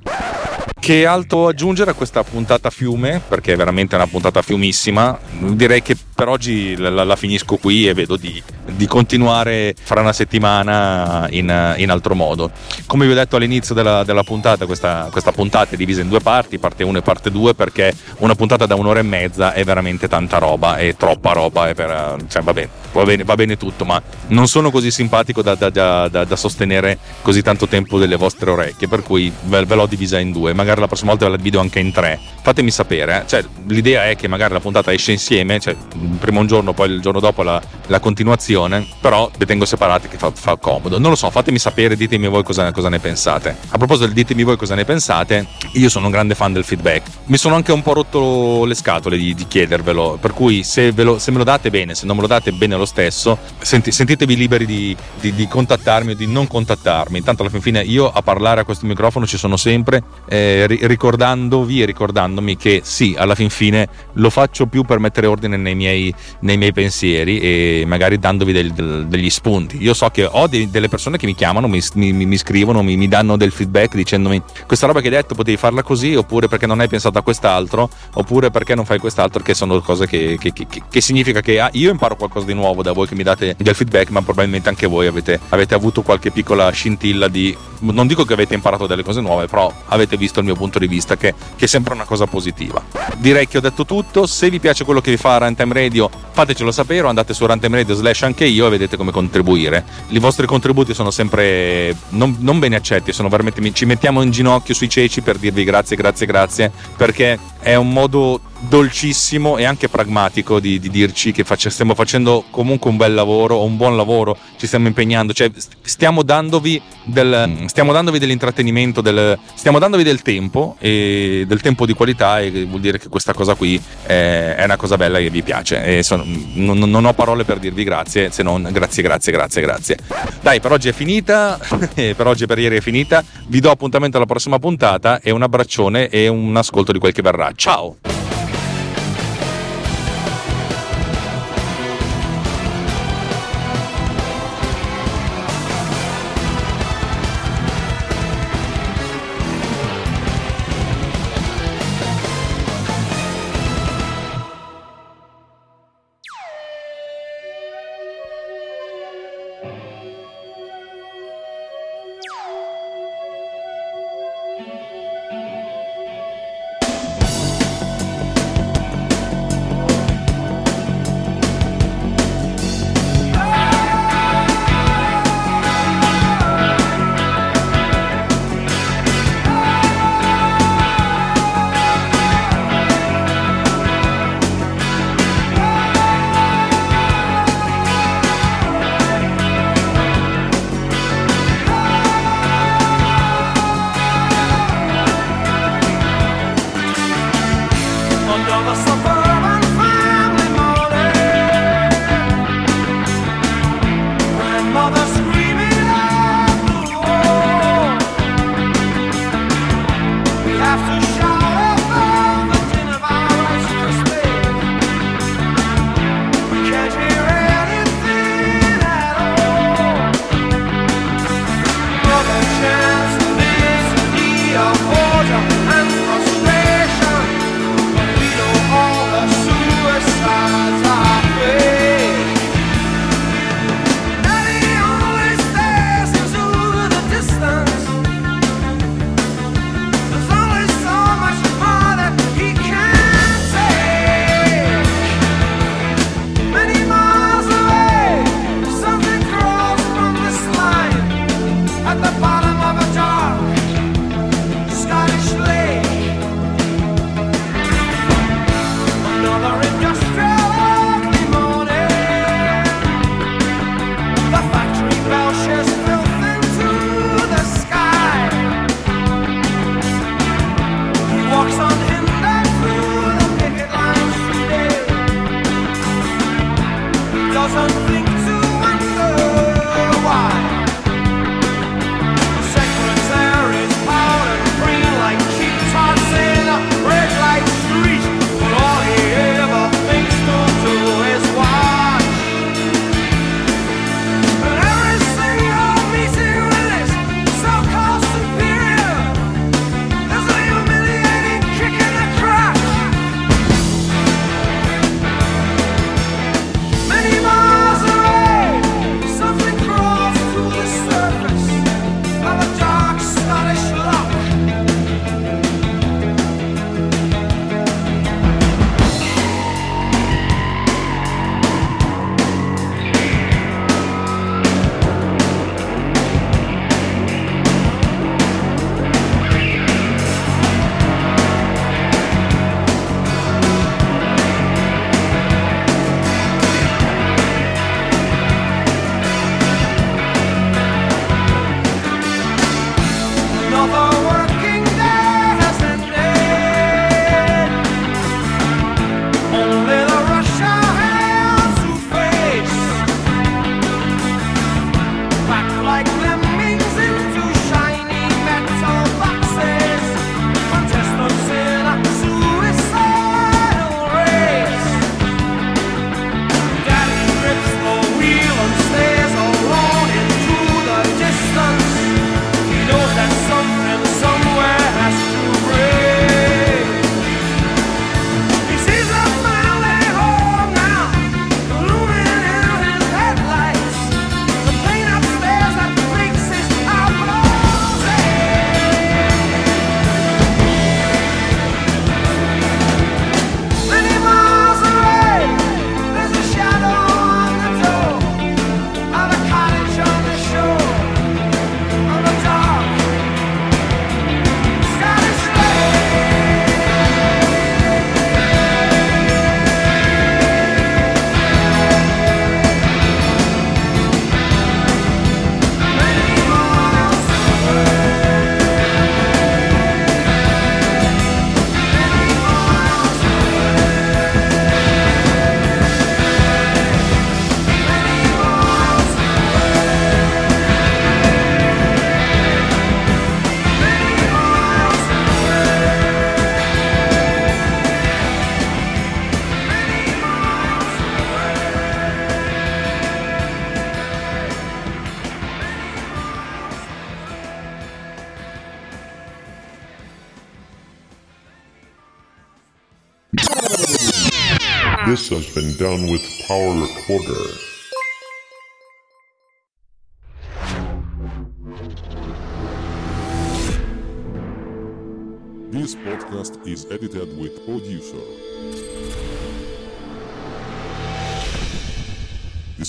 [0.84, 3.22] Che altro aggiungere a questa puntata fiume?
[3.26, 5.18] Perché è veramente una puntata fiumissima.
[5.40, 10.12] Direi che per oggi la, la finisco qui e vedo di, di, continuare fra una
[10.12, 12.52] settimana in, in, altro modo.
[12.86, 16.20] Come vi ho detto all'inizio della, della puntata, questa, questa, puntata è divisa in due
[16.20, 20.08] parti, parte 1 e parte 2, perché una puntata da un'ora e mezza è veramente
[20.08, 24.02] tanta roba, è troppa roba, per, cioè, va, bene, va, bene, va, bene, tutto, ma
[24.28, 28.88] non sono così simpatico da, da, da, da, sostenere così tanto tempo delle vostre orecchie,
[28.88, 30.54] per cui ve, ve l'ho divisa in due.
[30.54, 32.20] Magari la prossima volta ve la divido anche in tre.
[32.42, 33.28] Fatemi sapere, eh?
[33.28, 36.90] cioè, l'idea è che magari la puntata esce insieme, cioè il primo un giorno, poi
[36.90, 41.00] il giorno dopo la, la continuazione, però le tengo separate che fa, fa, comodo.
[41.00, 43.56] Non lo so, fatemi sapere, ditemi voi cosa, cosa, ne pensate.
[43.70, 47.08] A proposito del ditemi voi cosa ne pensate, io sono un grande fan del feedback.
[47.26, 51.20] Mi sono anche un po' rotto le scatole di, di chiedervelo, per cui se, lo,
[51.20, 54.36] se, me lo date bene, se non me lo date bene lo stesso, senti, sentitevi
[54.36, 57.18] liberi di, di, di, contattarmi o di non contattarmi.
[57.18, 61.86] Intanto alla fine io a parlare a questo microfono ci sono sempre, eh, ricordandovi e
[61.86, 66.58] ricordandomi che sì, alla fin fine lo faccio più per mettere ordine nei miei, nei
[66.58, 69.82] miei pensieri e magari dandovi del, del, degli spunti.
[69.82, 72.96] Io so che ho dei, delle persone che mi chiamano, mi, mi, mi scrivono, mi,
[72.96, 76.66] mi, danno del feedback dicendomi questa roba che hai detto potevi farla così, oppure perché
[76.66, 80.54] non hai pensato a quest'altro, oppure perché non fai quest'altro, che sono cose che, che,
[80.54, 83.56] che, che significa che ah, io imparo qualcosa di nuovo da voi che mi date
[83.58, 87.56] del feedback, ma probabilmente anche voi avete, avete avuto qualche piccola scintilla di...
[87.80, 90.88] Non dico che avete imparato delle cose nuove, però avete visto il mio punto di
[90.88, 92.82] vista che, che sembra una cosa positiva.
[93.18, 96.72] Direi che ho detto tutto, se vi piace quello che vi fa Runtime Radio fatecelo
[96.72, 99.84] sapere o andate su Runtime Radio slash anche io e vedete come contribuire.
[100.10, 104.74] I vostri contributi sono sempre non, non bene accetti, sono veramente ci mettiamo in ginocchio
[104.74, 110.60] sui ceci per dirvi grazie, grazie, grazie, perché è un modo dolcissimo e anche pragmatico
[110.60, 114.68] di, di dirci che faccia, stiamo facendo comunque un bel lavoro un buon lavoro, ci
[114.68, 115.52] stiamo impegnando, cioè
[115.82, 121.94] stiamo dandovi, del, stiamo dandovi dell'intrattenimento, del, stiamo dandovi del tempo e del tempo di
[121.94, 125.42] qualità e vuol dire che questa cosa qui è, è una cosa bella che vi
[125.42, 125.84] piace.
[125.84, 129.98] E sono, non, non, ho parole per dirvi grazie se non grazie grazie grazie grazie.
[130.42, 131.60] Dai per oggi è finita
[131.94, 133.24] per oggi e per ieri è finita.
[133.48, 137.22] Vi do appuntamento alla prossima puntata e un abbraccione e un ascolto di quel che
[137.22, 137.52] verrà.
[137.56, 138.23] Ciao